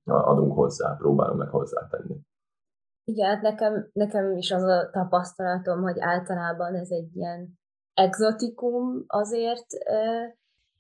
adunk 0.07 0.53
hozzá, 0.53 0.95
próbálunk 0.97 1.39
meg 1.39 1.49
hozzátenni. 1.49 2.15
Igen, 3.03 3.29
hát 3.29 3.41
nekem, 3.41 3.89
nekem 3.93 4.37
is 4.37 4.51
az 4.51 4.63
a 4.63 4.89
tapasztalatom, 4.91 5.81
hogy 5.81 5.95
általában 5.99 6.75
ez 6.75 6.89
egy 6.89 7.15
ilyen 7.15 7.59
exotikum 7.93 9.03
azért, 9.07 9.65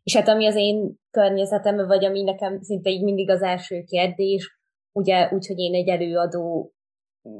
és 0.03 0.15
hát 0.15 0.27
ami 0.27 0.47
az 0.47 0.55
én 0.55 0.95
környezetem, 1.11 1.87
vagy 1.87 2.05
ami 2.05 2.23
nekem 2.23 2.61
szinte 2.61 2.89
így 2.89 3.03
mindig 3.03 3.29
az 3.29 3.41
első 3.41 3.83
kérdés, 3.83 4.59
ugye 4.91 5.29
úgy, 5.31 5.47
hogy 5.47 5.59
én 5.59 5.73
egy 5.73 5.87
előadó 5.87 6.73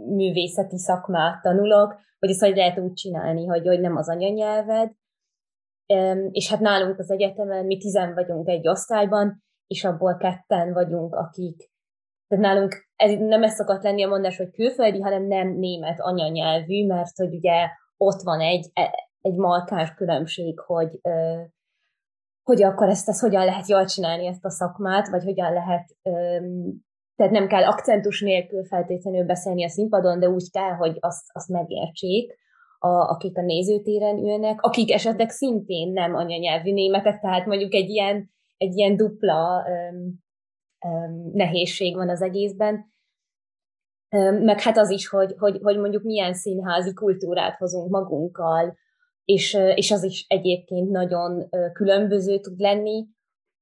művészeti 0.07 0.77
szakmát 0.77 1.41
tanulok, 1.41 1.95
hogy 2.19 2.29
ezt 2.29 2.41
hogy 2.41 2.55
lehet 2.55 2.79
úgy 2.79 2.93
csinálni, 2.93 3.45
hogy, 3.45 3.67
hogy 3.67 3.79
nem 3.79 3.95
az 3.95 4.09
anyanyelved, 4.09 4.91
és 6.31 6.49
hát 6.49 6.59
nálunk 6.59 6.99
az 6.99 7.11
egyetemen 7.11 7.65
mi 7.65 7.77
tizen 7.77 8.13
vagyunk 8.13 8.47
egy 8.47 8.67
osztályban, 8.67 9.43
és 9.67 9.83
abból 9.83 10.17
ketten 10.17 10.73
vagyunk, 10.73 11.15
akik 11.15 11.71
tehát 12.27 12.45
nálunk 12.45 12.87
ez, 12.95 13.19
nem 13.19 13.43
ez 13.43 13.53
szokott 13.53 13.83
lenni 13.83 14.03
a 14.03 14.07
mondás, 14.07 14.37
hogy 14.37 14.51
külföldi, 14.51 15.01
hanem 15.01 15.27
nem 15.27 15.47
német 15.47 15.99
anyanyelvű, 15.99 16.85
mert 16.85 17.17
hogy 17.17 17.33
ugye 17.33 17.67
ott 17.97 18.21
van 18.21 18.39
egy, 18.39 18.69
e, 18.73 19.09
egy 19.21 19.35
markáns 19.35 19.93
különbség, 19.93 20.59
hogy, 20.59 20.99
hogy 22.43 22.63
akkor 22.63 22.89
ezt, 22.89 23.09
ezt 23.09 23.21
hogyan 23.21 23.45
lehet 23.45 23.67
jól 23.67 23.85
csinálni 23.85 24.25
ezt 24.25 24.45
a 24.45 24.49
szakmát, 24.49 25.09
vagy 25.09 25.23
hogyan 25.23 25.53
lehet, 25.53 25.95
tehát 27.15 27.31
nem 27.31 27.47
kell 27.47 27.63
akcentus 27.63 28.21
nélkül 28.21 28.65
feltétlenül 28.65 29.25
beszélni 29.25 29.63
a 29.63 29.69
színpadon, 29.69 30.19
de 30.19 30.29
úgy 30.29 30.51
kell, 30.51 30.73
hogy 30.73 30.97
azt, 30.99 31.25
azt 31.33 31.49
megértsék, 31.49 32.37
a, 32.79 32.87
akik 32.87 33.37
a 33.37 33.41
nézőtéren 33.41 34.17
ülnek, 34.17 34.61
akik 34.61 34.91
esetleg 34.91 35.29
szintén 35.29 35.91
nem 35.91 36.15
anyanyelvű 36.15 36.73
németek, 36.73 37.19
tehát 37.19 37.45
mondjuk 37.45 37.73
egy 37.73 37.89
ilyen, 37.89 38.29
egy 38.57 38.77
ilyen 38.77 38.95
dupla 38.95 39.65
nehézség 41.33 41.95
van 41.95 42.09
az 42.09 42.21
egészben. 42.21 42.95
Meg 44.41 44.61
hát 44.61 44.77
az 44.77 44.89
is, 44.89 45.07
hogy, 45.07 45.35
hogy, 45.37 45.59
hogy 45.61 45.77
mondjuk 45.77 46.03
milyen 46.03 46.33
színházi 46.33 46.93
kultúrát 46.93 47.57
hozunk 47.57 47.89
magunkkal, 47.89 48.77
és, 49.25 49.53
és 49.53 49.91
az 49.91 50.03
is 50.03 50.25
egyébként 50.27 50.89
nagyon 50.89 51.49
különböző 51.73 52.39
tud 52.39 52.59
lenni, 52.59 53.07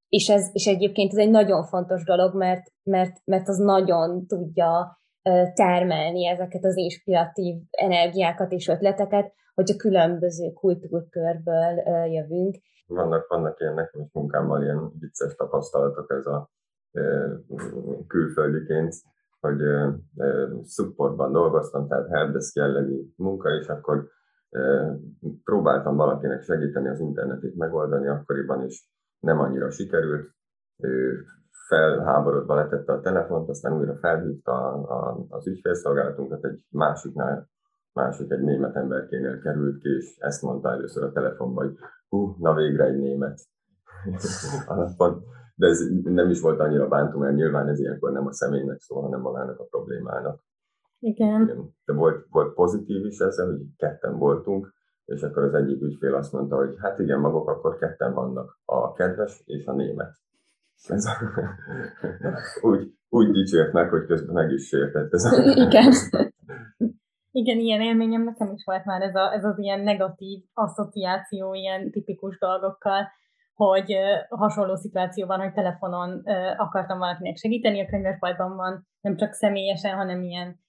és, 0.10 0.30
ez, 0.30 0.49
és 0.54 0.67
egyébként 0.67 1.12
ez 1.12 1.17
egy 1.17 1.30
nagyon 1.30 1.63
fontos 1.63 2.04
dolog, 2.04 2.36
mert, 2.36 2.71
mert, 2.84 3.21
mert 3.25 3.47
az 3.47 3.58
nagyon 3.58 4.28
tudja 4.28 4.99
termelni 5.54 6.28
ezeket 6.28 6.65
az 6.65 6.78
inspiratív 6.78 7.56
energiákat 7.71 8.51
és 8.51 8.67
ötleteket, 8.67 9.34
hogy 9.54 9.71
a 9.71 9.75
különböző 9.75 10.51
kultúrkörből 10.51 11.84
jövünk. 12.12 12.56
Vannak, 12.88 13.28
vannak 13.28 13.60
ilyen 13.60 13.73
nekem 13.73 14.01
is 14.01 14.12
munkámmal 14.12 14.63
ilyen 14.63 14.91
vicces 14.99 15.36
tapasztalatok, 15.36 16.12
ez 16.12 16.25
a 16.25 16.49
külföldiként, 18.08 18.94
hogy 19.40 19.62
supportban 20.64 21.32
dolgoztam, 21.32 21.88
tehát 21.88 22.10
helpdesk 22.10 22.56
jellegű 22.56 23.02
munka, 23.16 23.50
és 23.50 23.68
akkor 23.68 24.08
próbáltam 25.44 25.96
valakinek 25.96 26.42
segíteni 26.42 26.88
az 26.88 27.00
internetet 27.00 27.56
megoldani, 27.56 28.08
akkoriban 28.08 28.66
is 28.66 28.90
nem 29.20 29.40
annyira 29.40 29.70
sikerült. 29.70 30.30
Ő 30.78 31.24
felháborodva 31.68 32.56
letette 32.56 32.94
a 32.94 33.02
telefont, 33.02 33.50
aztán 33.50 33.78
újra 33.78 33.96
felhívta 33.96 34.52
a, 34.52 35.08
a, 35.10 35.26
az 35.30 35.48
ügyfélszolgálatunkat, 35.48 36.46
egy 36.46 36.66
másiknál, 36.70 37.50
másik 37.94 38.32
egy 38.32 38.42
német 38.42 38.76
emberkénél 38.76 39.40
került 39.40 39.82
ki, 39.82 39.90
és 39.90 40.18
ezt 40.20 40.42
mondta 40.42 40.72
először 40.72 41.04
a 41.04 41.12
telefonban, 41.12 41.66
hogy 41.66 41.78
hú, 42.08 42.36
na 42.40 42.54
végre 42.54 42.84
egy 42.84 42.98
német. 42.98 43.40
Alapban 44.68 45.24
de 45.56 45.68
ez 45.68 45.80
nem 46.04 46.30
is 46.30 46.41
volt 46.41 46.60
annyira 46.60 46.88
bántó, 46.88 47.20
mert 47.20 47.36
nyilván 47.36 47.68
ez 47.68 47.80
ilyenkor 47.80 48.12
nem 48.12 48.28
a 48.28 48.34
személynek 48.34 48.80
szól, 48.80 49.02
hanem 49.02 49.22
magának 49.22 49.60
a 49.60 49.63
problémának. 49.63 50.44
Igen. 51.00 51.41
Igen. 51.41 51.74
De 51.86 51.94
volt, 51.94 52.26
volt 52.30 52.54
pozitív 52.54 53.06
is 53.06 53.20
ezzel, 53.20 53.46
hogy 53.46 53.62
ketten 53.78 54.18
voltunk, 54.18 54.74
és 55.06 55.22
akkor 55.22 55.44
az 55.44 55.54
egyik 55.54 55.82
ügyfél 55.82 56.15
azt 56.15 56.32
mondta, 56.32 56.56
hogy 56.56 56.76
hát 56.82 57.00
igen, 57.00 57.20
maguk 57.20 57.50
akkor 57.50 57.78
ketten 57.78 58.14
vannak, 58.14 58.60
a 58.66 58.93
kedves 58.93 59.41
és 59.45 59.66
a 59.66 59.74
német. 59.74 60.14
Ez 60.88 61.06
a, 61.06 61.12
úgy, 62.70 62.93
úgy 63.10 63.32
dicsért 63.32 63.74
meg, 63.74 63.89
hogy 63.89 64.06
közben 64.06 64.34
meg 64.34 64.51
is 64.51 64.68
sértett. 64.68 65.14
Ez 65.14 65.26
a... 65.26 65.43
Igen. 65.43 65.93
Igen, 67.32 67.60
ilyen 67.60 67.82
élményem 67.82 68.24
nekem 68.24 68.51
is 68.53 68.64
volt 68.66 68.86
már 68.86 69.01
ez, 69.01 69.16
a, 69.16 69.34
ez 69.34 69.43
az 69.43 69.58
ilyen 69.60 69.80
negatív 69.80 70.43
asszociáció 70.53 71.53
ilyen 71.53 71.91
tipikus 71.91 72.38
dolgokkal 72.38 73.08
hogy 73.56 73.95
hasonló 74.30 74.76
szituációban, 74.76 75.39
hogy 75.39 75.53
telefonon 75.53 76.24
akartam 76.58 76.97
valakinek 76.97 77.36
segíteni, 77.36 77.82
a 77.82 77.86
könyvesboltban 77.86 78.56
van 78.56 78.88
nem 79.01 79.16
csak 79.16 79.34
személyesen, 79.34 79.95
hanem 79.95 80.22
ilyen 80.22 80.60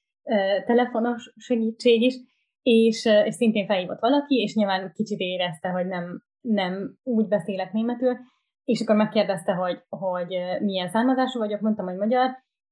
telefonos 0.67 1.33
segítség 1.37 2.03
is, 2.03 2.15
és, 2.63 3.05
és 3.25 3.35
szintén 3.35 3.67
felhívott 3.67 4.01
valaki, 4.01 4.35
és 4.35 4.55
nyilván 4.55 4.93
kicsit 4.93 5.19
érezte, 5.19 5.69
hogy 5.69 5.87
nem, 5.87 6.23
nem 6.41 6.97
úgy 7.03 7.29
beszélek 7.29 7.73
németül, 7.73 8.17
és 8.65 8.81
akkor 8.81 8.97
megkérdezte, 8.97 9.53
hogy, 9.53 9.83
hogy 9.89 10.37
milyen 10.61 10.89
származású 10.89 11.39
vagyok, 11.39 11.61
mondtam, 11.61 11.87
hogy 11.87 11.97
magyar, 11.97 12.31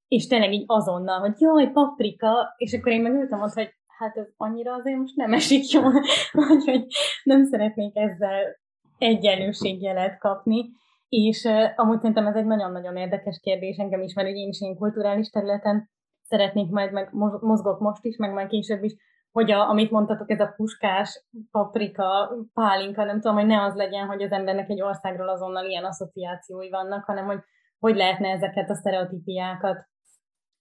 és 0.08 0.26
tényleg 0.26 0.52
így 0.52 0.64
azonnal, 0.66 1.18
hogy 1.18 1.34
jaj, 1.38 1.70
paprika, 1.72 2.54
és 2.56 2.72
akkor 2.72 2.92
én 2.92 3.02
megültem 3.02 3.42
ott, 3.42 3.52
hogy 3.52 3.70
hát 3.98 4.16
ez 4.16 4.26
annyira 4.36 4.74
azért 4.74 4.98
most 4.98 5.16
nem 5.16 5.32
esik 5.32 5.70
jól, 5.70 5.92
hogy 6.64 6.86
nem 7.22 7.44
szeretnék 7.44 7.96
ezzel 7.96 8.62
egyenlőségjelet 8.98 10.18
kapni, 10.18 10.64
És 11.08 11.44
uh, 11.44 11.64
amúgy 11.76 11.98
szerintem 11.98 12.26
ez 12.26 12.34
egy 12.34 12.46
nagyon-nagyon 12.46 12.96
érdekes 12.96 13.40
kérdés 13.42 13.76
engem 13.76 14.02
is, 14.02 14.14
mert 14.14 14.28
én 14.28 14.48
is 14.48 14.60
én 14.60 14.76
kulturális 14.76 15.30
területen 15.30 15.90
szeretnék 16.22 16.70
majd, 16.70 16.92
meg 16.92 17.08
mozgok 17.40 17.80
most 17.80 18.04
is, 18.04 18.16
meg 18.16 18.32
majd 18.32 18.48
később 18.48 18.82
is, 18.82 18.94
hogy 19.32 19.50
a, 19.50 19.68
amit 19.68 19.90
mondtatok, 19.90 20.30
ez 20.30 20.40
a 20.40 20.52
puskás, 20.56 21.24
paprika, 21.50 22.30
pálinka, 22.54 23.04
nem 23.04 23.20
tudom, 23.20 23.36
hogy 23.36 23.46
ne 23.46 23.62
az 23.62 23.74
legyen, 23.74 24.06
hogy 24.06 24.22
az 24.22 24.32
embernek 24.32 24.68
egy 24.68 24.82
országról 24.82 25.28
azonnal 25.28 25.64
ilyen 25.64 25.84
asszociációi 25.84 26.70
vannak, 26.70 27.04
hanem 27.04 27.26
hogy 27.26 27.40
hogy 27.78 27.96
lehetne 27.96 28.28
ezeket 28.28 28.70
a 28.70 28.74
sztereotípiákat 28.74 29.88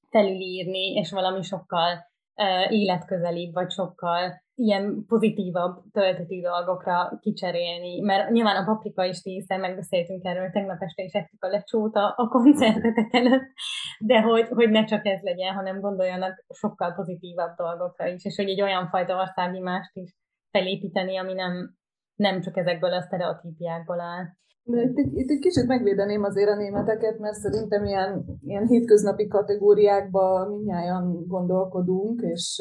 felülírni, 0.10 0.94
és 0.94 1.12
valami 1.12 1.42
sokkal 1.42 1.94
uh, 2.36 2.72
életközelibb, 2.72 3.54
vagy 3.54 3.72
sokkal 3.72 4.43
ilyen 4.56 5.06
pozitívabb, 5.08 5.84
töltető 5.92 6.40
dolgokra 6.42 7.18
kicserélni, 7.22 8.00
mert 8.00 8.30
nyilván 8.30 8.64
a 8.64 8.66
paprika 8.66 9.04
is 9.06 9.22
tízszer 9.22 9.60
megbeszéltünk 9.60 10.24
erről, 10.24 10.50
tegnap 10.50 10.82
este 10.82 11.04
is 11.04 11.14
ettük 11.14 11.44
a 11.44 11.48
lecsót 11.48 11.96
a, 11.96 12.14
a 12.18 12.28
koncertetek 12.28 13.14
előtt, 13.14 13.52
de 14.00 14.22
hogy, 14.22 14.48
hogy 14.48 14.70
ne 14.70 14.84
csak 14.84 15.06
ez 15.06 15.22
legyen, 15.22 15.54
hanem 15.54 15.80
gondoljanak 15.80 16.46
sokkal 16.50 16.94
pozitívabb 16.94 17.56
dolgokra 17.56 18.08
is, 18.08 18.26
és 18.26 18.36
hogy 18.36 18.50
egy 18.50 18.62
olyan 18.62 18.90
fajta 18.90 19.16
országimást 19.16 19.96
is 19.96 20.16
felépíteni, 20.52 21.18
ami 21.18 21.34
nem, 21.34 21.76
nem 22.16 22.42
csak 22.42 22.58
ezekből 22.58 22.94
a 22.94 23.02
sztereotípiákból 23.02 24.00
áll. 24.00 24.26
Itt, 24.66 24.98
itt 24.98 25.30
egy 25.30 25.40
kicsit 25.40 25.68
megvédeném 25.68 26.24
azért 26.24 26.50
a 26.50 26.56
németeket, 26.56 27.20
mert 27.20 27.36
szerintem 27.36 27.86
ilyen, 27.86 28.26
ilyen 28.42 28.66
hétköznapi 28.66 29.28
kategóriákba 29.28 30.48
mindnyáján 30.50 31.28
gondolkodunk, 31.28 32.22
és 32.22 32.56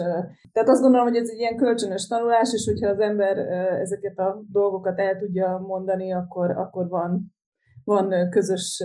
tehát 0.53 0.69
azt 0.69 0.83
gondolom, 0.83 1.07
hogy 1.07 1.17
ez 1.17 1.29
egy 1.29 1.39
ilyen 1.39 1.57
kölcsönös 1.57 2.07
tanulás, 2.07 2.53
és 2.53 2.65
hogyha 2.67 2.89
az 2.89 2.99
ember 2.99 3.39
ezeket 3.81 4.19
a 4.19 4.43
dolgokat 4.53 4.99
el 4.99 5.19
tudja 5.19 5.59
mondani, 5.67 6.13
akkor, 6.13 6.51
akkor 6.51 6.89
van, 6.89 7.33
van 7.85 8.31
közös 8.31 8.85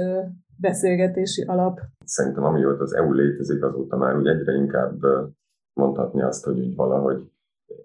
beszélgetési 0.59 1.43
alap. 1.43 1.79
Szerintem 2.05 2.43
amióta 2.43 2.81
az 2.81 2.93
EU 2.93 3.13
létezik, 3.13 3.63
azóta 3.63 3.97
már 3.97 4.17
úgy 4.17 4.27
egyre 4.27 4.53
inkább 4.53 4.99
mondhatni 5.73 6.21
azt, 6.21 6.45
hogy 6.45 6.59
úgy 6.59 6.75
valahogy 6.75 7.31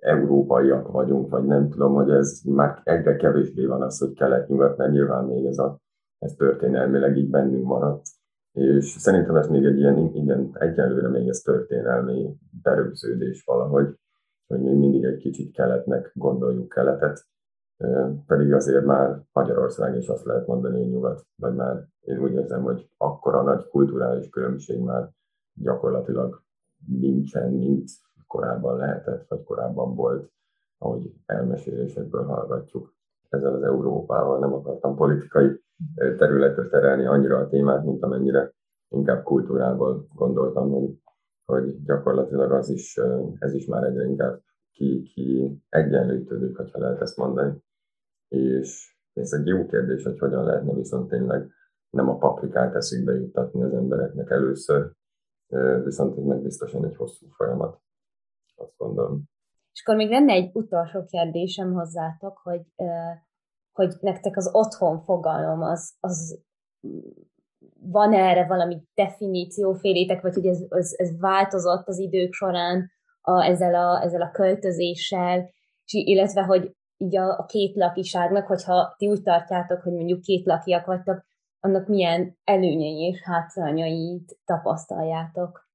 európaiak 0.02 0.88
vagyunk, 0.88 1.30
vagy 1.30 1.44
nem 1.44 1.68
tudom, 1.68 1.94
hogy 1.94 2.10
ez 2.10 2.40
már 2.44 2.80
egyre 2.84 3.16
kevésbé 3.16 3.66
van 3.66 3.82
az, 3.82 3.98
hogy 3.98 4.12
kelet-nyugat, 4.12 4.76
mert 4.76 4.92
nyilván 4.92 5.24
még 5.24 5.44
ez, 5.44 5.58
a, 5.58 5.80
ez 6.18 6.34
történelmileg 6.34 7.16
így 7.16 7.30
bennünk 7.30 7.64
maradt. 7.64 8.02
És 8.52 8.84
szerintem 8.84 9.36
ez 9.36 9.48
még 9.48 9.64
egy 9.64 9.78
ilyen, 9.78 9.98
igen, 9.98 10.50
egyelőre 10.52 11.08
még 11.08 11.28
ez 11.28 11.40
történelmi 11.40 12.36
berögződés 12.62 13.42
valahogy, 13.44 13.94
hogy 14.46 14.60
még 14.60 14.76
mindig 14.76 15.04
egy 15.04 15.16
kicsit 15.16 15.52
keletnek 15.52 16.12
gondoljuk 16.14 16.68
keletet, 16.68 17.26
pedig 18.26 18.52
azért 18.52 18.84
már 18.84 19.22
Magyarország 19.32 19.96
is 19.96 20.08
azt 20.08 20.24
lehet 20.24 20.46
mondani, 20.46 20.78
hogy 20.78 20.90
nyugat, 20.90 21.26
vagy 21.36 21.54
már 21.54 21.86
én 22.00 22.22
úgy 22.22 22.32
érzem, 22.32 22.62
hogy 22.62 22.88
akkora 22.96 23.42
nagy 23.42 23.68
kulturális 23.68 24.28
különbség 24.28 24.80
már 24.80 25.10
gyakorlatilag 25.54 26.42
nincsen, 26.86 27.52
mint 27.52 27.90
korábban 28.32 28.76
lehetett, 28.76 29.28
vagy 29.28 29.42
korábban 29.42 29.94
volt, 29.94 30.30
ahogy 30.78 31.14
elmesélésekből 31.26 32.24
hallgatjuk. 32.24 32.94
Ezzel 33.28 33.54
az 33.54 33.62
Európával 33.62 34.38
nem 34.38 34.52
akartam 34.52 34.96
politikai 34.96 35.60
területre 35.94 36.68
terelni 36.68 37.06
annyira 37.06 37.38
a 37.38 37.48
témát, 37.48 37.84
mint 37.84 38.02
amennyire 38.02 38.52
inkább 38.88 39.22
kultúrából 39.22 40.06
gondoltam, 40.14 40.70
hogy, 40.70 40.98
hogy 41.44 41.82
gyakorlatilag 41.84 42.52
az 42.52 42.68
is, 42.68 43.00
ez 43.38 43.54
is 43.54 43.66
már 43.66 43.84
egyre 43.84 44.04
inkább 44.04 44.40
ki, 44.70 45.02
ki 45.02 45.58
egyenlítődik, 45.68 46.56
ha 46.56 46.78
lehet 46.78 47.00
ezt 47.00 47.16
mondani. 47.16 47.62
És 48.28 48.96
ez 49.12 49.32
egy 49.32 49.46
jó 49.46 49.66
kérdés, 49.66 50.04
hogy 50.04 50.18
hogyan 50.18 50.44
lehetne 50.44 50.74
viszont 50.74 51.08
tényleg 51.08 51.50
nem 51.90 52.08
a 52.08 52.16
paprikát 52.16 52.74
eszükbe 52.74 53.14
juttatni 53.14 53.62
az 53.62 53.72
embereknek 53.72 54.30
először, 54.30 54.92
viszont 55.84 56.18
ez 56.18 56.24
meg 56.24 56.42
biztosan 56.42 56.84
egy 56.84 56.96
hosszú 56.96 57.26
folyamat 57.28 57.80
azt 58.62 58.76
gondolom. 58.76 59.22
És 59.72 59.82
akkor 59.82 59.96
még 59.96 60.10
lenne 60.10 60.32
egy 60.32 60.50
utolsó 60.52 61.04
kérdésem 61.04 61.72
hozzátok, 61.72 62.38
hogy, 62.42 62.62
hogy 63.72 63.94
nektek 64.00 64.36
az 64.36 64.50
otthon 64.52 65.00
fogalom 65.00 65.62
az, 65.62 65.94
az 66.00 66.40
van 67.80 68.12
erre 68.12 68.46
valami 68.46 68.82
definíció 68.94 69.72
félétek, 69.72 70.22
vagy 70.22 70.34
hogy 70.34 70.46
ez, 70.46 70.62
ez, 70.68 70.92
ez 70.96 71.20
változott 71.20 71.88
az 71.88 71.98
idők 71.98 72.32
során 72.32 72.90
a, 73.20 73.44
ezzel, 73.44 73.74
a, 73.74 74.02
ezzel 74.02 74.22
a 74.22 74.30
költözéssel, 74.30 75.50
és 75.84 75.92
illetve 75.92 76.42
hogy 76.42 76.76
így 76.96 77.16
a, 77.16 77.38
a 77.38 77.44
két 77.44 77.76
lakiságnak, 77.76 78.46
hogyha 78.46 78.94
ti 78.96 79.08
úgy 79.08 79.22
tartjátok, 79.22 79.82
hogy 79.82 79.92
mondjuk 79.92 80.20
két 80.20 80.46
lakiak 80.46 80.86
vagytok, 80.86 81.24
annak 81.60 81.86
milyen 81.86 82.38
előnyei 82.44 83.00
és 83.00 83.22
hátrányait 83.22 84.38
tapasztaljátok? 84.44 85.70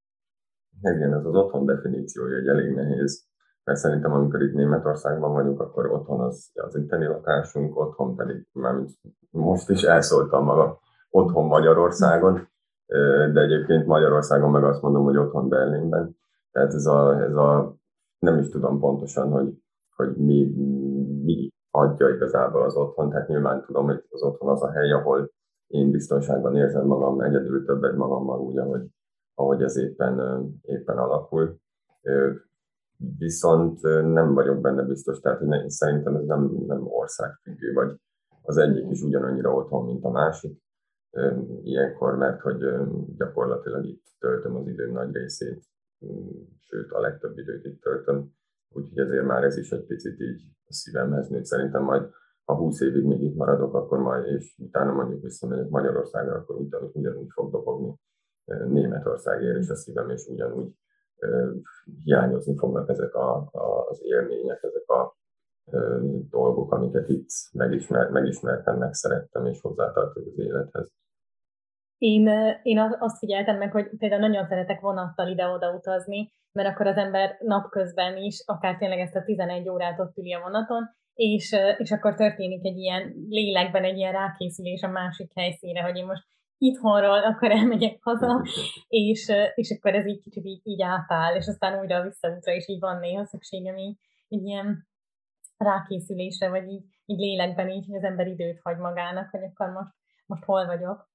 Igen, 0.82 1.14
ez 1.14 1.26
az 1.26 1.36
otthon 1.36 1.66
definíciója 1.66 2.36
egy 2.36 2.48
elég 2.48 2.74
nehéz, 2.74 3.26
mert 3.64 3.80
szerintem 3.80 4.12
amikor 4.12 4.42
itt 4.42 4.54
Németországban 4.54 5.34
vagyunk, 5.34 5.60
akkor 5.60 5.92
otthon 5.92 6.20
az 6.20 6.52
az 6.54 6.76
itteni 6.76 7.06
lakásunk, 7.06 7.80
otthon 7.80 8.16
pedig, 8.16 8.48
mármint 8.54 8.90
most 9.30 9.70
is 9.70 9.84
elszóltam 9.84 10.44
maga, 10.44 10.80
otthon 11.10 11.46
Magyarországon, 11.46 12.48
de 13.34 13.42
egyébként 13.42 13.86
Magyarországon 13.86 14.52
meg 14.52 14.64
azt 14.64 14.82
mondom, 14.82 15.04
hogy 15.04 15.18
otthon 15.18 15.50
Berlinben. 15.50 16.16
Tehát 16.52 16.74
ez 16.74 16.86
a, 16.86 17.22
ez 17.22 17.36
a 17.36 17.76
nem 18.20 18.38
is 18.38 18.50
tudom 18.50 18.80
pontosan, 18.80 19.30
hogy, 19.30 19.54
hogy 19.96 20.16
mi, 20.16 20.54
mi 21.24 21.52
adja 21.72 22.10
igazából 22.10 22.64
az 22.64 22.76
otthon. 22.76 23.10
Tehát 23.10 23.28
nyilván 23.28 23.66
tudom, 23.66 23.86
hogy 23.86 24.06
az 24.10 24.24
otthon 24.24 24.50
az 24.50 24.64
a 24.64 24.72
hely, 24.72 24.92
ahol 24.92 25.32
én 25.68 25.92
biztonságban 25.92 26.56
érzem 26.56 26.86
magam 26.86 27.22
egyedül 27.22 27.66
többet 27.66 27.96
magammal 27.96 28.40
úgy, 28.40 28.58
ahogy, 28.58 28.82
ahogy 29.38 29.62
ez 29.62 29.78
éppen, 29.78 30.44
éppen 30.62 30.98
alakul. 30.98 31.60
Viszont 33.18 33.82
nem 34.14 34.34
vagyok 34.34 34.62
benne 34.62 34.84
biztos, 34.84 35.20
tehát 35.20 35.40
hogy 35.40 35.70
szerintem 35.70 36.16
ez 36.16 36.26
nem, 36.26 36.64
nem 36.68 36.88
országfüggő, 36.88 37.74
vagy 37.74 37.96
az 38.42 38.58
egyik 38.58 38.90
is 38.90 39.02
ugyanannyira 39.02 39.54
otthon, 39.54 39.86
mint 39.86 40.04
a 40.04 40.10
másik. 40.10 40.62
Ilyenkor, 41.64 42.18
mert 42.18 42.42
hogy 42.42 42.64
gyakorlatilag 43.18 43.86
itt 43.86 44.04
töltöm 44.20 44.56
az 44.56 44.68
időm 44.68 44.92
nagy 44.92 45.16
részét, 45.16 45.64
sőt 46.60 46.92
a 46.92 47.00
legtöbb 47.00 47.38
időt 47.38 47.66
itt 47.66 47.82
töltöm, 47.82 48.32
úgyhogy 48.70 49.00
ezért 49.00 49.26
már 49.26 49.44
ez 49.44 49.58
is 49.58 49.72
egy 49.72 49.86
picit 49.86 50.20
így 50.20 50.42
a 50.68 50.74
szívemhez 50.74 51.28
nőtt. 51.28 51.46
Szerintem 51.46 51.84
majd 51.84 52.10
ha 52.44 52.56
20 52.56 52.82
évig 52.82 53.04
még 53.04 53.22
itt 53.22 53.36
maradok, 53.36 53.74
akkor 53.74 54.00
majd, 54.00 54.26
és 54.26 54.56
utána 54.58 54.94
mondjuk 54.94 55.22
visszamegyek 55.22 55.70
Magyarországra, 55.70 56.36
akkor 56.36 56.56
ugyanúgy, 56.56 56.92
ugyanúgy 56.94 57.30
fog 57.30 57.52
dobogni 57.52 58.00
Németországért 58.68 59.58
és 59.58 59.70
a 59.70 59.76
szívem, 59.76 60.10
és 60.10 60.26
ugyanúgy 60.26 60.74
hiányozni 62.04 62.58
fognak 62.58 62.89
ezek 62.89 63.14
a, 63.16 63.50
a, 63.52 63.88
az 63.89 64.00
élmények, 64.04 64.64
ezek 64.64 64.89
a 64.89 65.16
dolgok, 66.30 66.72
amiket 66.72 67.10
itt 67.10 67.30
megismer, 67.54 68.10
megismertem, 68.10 68.78
megszerettem, 68.78 69.45
és 69.45 69.62
hozzátartok 69.62 70.26
az 70.26 70.39
élethez. 70.39 70.91
Én, 71.98 72.30
én 72.64 72.80
azt 73.00 73.18
figyeltem 73.18 73.58
meg, 73.58 73.72
hogy 73.72 73.89
például 73.98 74.22
nagyon 74.22 74.48
szeretek 74.48 74.82
vonattal 74.82 75.28
ide-oda 75.28 75.76
utazni, 75.76 76.32
mert 76.52 76.70
akkor 76.70 76.88
az 76.88 76.98
ember 76.98 77.38
napközben 77.39 78.18
is, 78.18 78.43
akár 78.45 78.78
tényleg 78.78 79.00
ezt 79.00 79.16
a 79.16 79.24
11 79.24 79.70
órát 79.70 80.00
ott 80.00 80.18
üli 80.18 80.34
a 80.34 80.41
vonaton, 80.41 80.89
és, 81.14 81.56
és 81.78 81.91
akkor 81.91 82.16
történik 82.16 82.66
egy 82.66 82.78
ilyen 82.78 83.14
lélekben 83.30 83.84
egy 83.84 83.98
ilyen 83.98 84.12
rákészülés 84.12 84.82
a 84.82 84.88
másik 84.88 85.32
helyszíne, 85.36 85.82
hogy 85.82 85.95
én 85.95 86.06
most 86.06 86.26
itthonról, 86.58 87.24
akkor 87.24 87.51
elmegyek 87.51 87.97
haza, 88.01 88.45
és, 88.88 89.32
és 89.55 89.78
akkor 89.78 89.93
ez 89.93 90.05
így 90.05 90.22
kicsit 90.22 90.45
így, 90.45 90.62
így 90.64 90.82
átáll, 90.82 91.36
és 91.36 91.47
aztán 91.47 91.80
újra 91.80 92.03
visszaútra 92.03 92.53
is 92.53 92.68
így 92.68 92.80
van 92.80 92.99
néha 92.99 93.26
szükségem 93.26 93.78
így, 93.78 93.97
így 94.28 94.45
ilyen 94.45 94.88
rákészülésre, 95.58 96.49
vagy 96.49 96.68
így, 96.68 96.84
így 97.05 97.20
lélekben 97.20 97.70
így, 97.70 97.86
hogy 97.86 97.95
az 97.95 98.03
ember 98.03 98.28
időt 98.28 98.60
hagy 98.64 98.78
magának, 98.78 99.30
hogy 99.30 99.43
akkor 99.43 99.70
most, 99.70 99.93
most 100.26 100.43
hol 100.43 100.66
vagyok. 100.66 101.10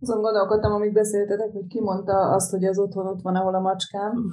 Azon 0.00 0.20
gondolkodtam, 0.20 0.72
amíg 0.72 0.92
beszéltetek, 0.92 1.52
hogy 1.52 1.66
ki 1.66 1.80
mondta 1.80 2.32
azt, 2.32 2.50
hogy 2.50 2.64
az 2.64 2.78
otthon 2.78 3.06
ott 3.06 3.22
van, 3.22 3.36
ahol 3.36 3.54
a 3.54 3.60
macskám. 3.60 4.12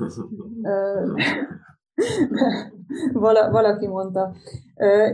Vala, 3.14 3.52
valaki 3.52 3.88
mondta. 3.88 4.36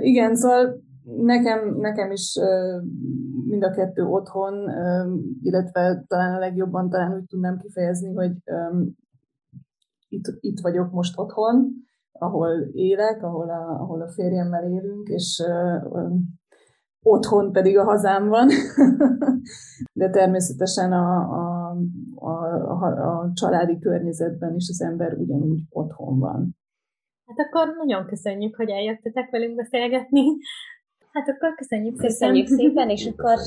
Igen, 0.01 0.35
szóval 0.35 0.81
nekem, 1.17 1.75
nekem 1.75 2.11
is 2.11 2.39
mind 3.47 3.63
a 3.63 3.71
kettő 3.71 4.03
otthon, 4.03 4.69
illetve 5.41 6.03
talán 6.07 6.35
a 6.35 6.39
legjobban 6.39 6.89
talán 6.89 7.15
úgy 7.15 7.25
tudnám 7.25 7.57
kifejezni, 7.57 8.13
hogy 8.13 8.31
itt, 10.07 10.25
itt 10.39 10.59
vagyok 10.59 10.91
most 10.91 11.19
otthon, 11.19 11.71
ahol 12.11 12.49
élek, 12.71 13.23
ahol 13.23 13.49
a, 13.49 13.81
ahol 13.81 14.01
a 14.01 14.11
férjemmel 14.11 14.63
élünk, 14.63 15.07
és 15.07 15.43
otthon 17.01 17.51
pedig 17.51 17.77
a 17.77 17.83
hazám 17.83 18.27
van, 18.27 18.47
de 19.99 20.09
természetesen 20.09 20.91
a, 20.91 21.17
a, 21.17 21.75
a, 22.15 22.29
a, 22.69 23.19
a 23.19 23.31
családi 23.33 23.79
környezetben 23.79 24.55
is 24.55 24.69
az 24.69 24.81
ember 24.81 25.13
ugyanúgy 25.13 25.61
otthon 25.69 26.19
van. 26.19 26.57
Hát 27.25 27.47
akkor 27.47 27.75
nagyon 27.75 28.05
köszönjük, 28.05 28.55
hogy 28.55 28.69
eljöttetek 28.69 29.29
velünk 29.29 29.55
beszélgetni. 29.55 30.23
Hát 31.11 31.27
akkor 31.27 31.55
köszönjük 31.55 31.93
szépen. 31.95 32.09
Köszönjük 32.09 32.47
szépen, 32.59 32.89
és 32.89 33.05
akkor 33.05 33.37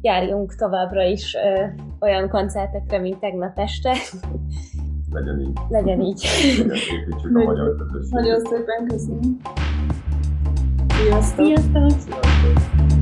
járjunk 0.00 0.54
továbbra 0.54 1.02
is 1.02 1.34
ö, 1.34 1.64
olyan 2.00 2.28
koncertekre, 2.28 2.98
mint 2.98 3.18
tegnap 3.20 3.58
este. 3.58 3.96
Legyen 5.10 5.40
így. 5.40 5.58
Legyen 5.68 6.00
így. 6.00 6.24
Építsük 6.42 7.36
a 7.36 7.42
magyar 7.44 7.76
közösséget. 7.76 8.10
Nagyon 8.10 8.40
szépen 8.40 8.86
köszönöm. 8.86 9.40
Sziasztok! 10.88 11.44
Sziasztok! 11.46 11.90
Sziasztok! 11.90 13.01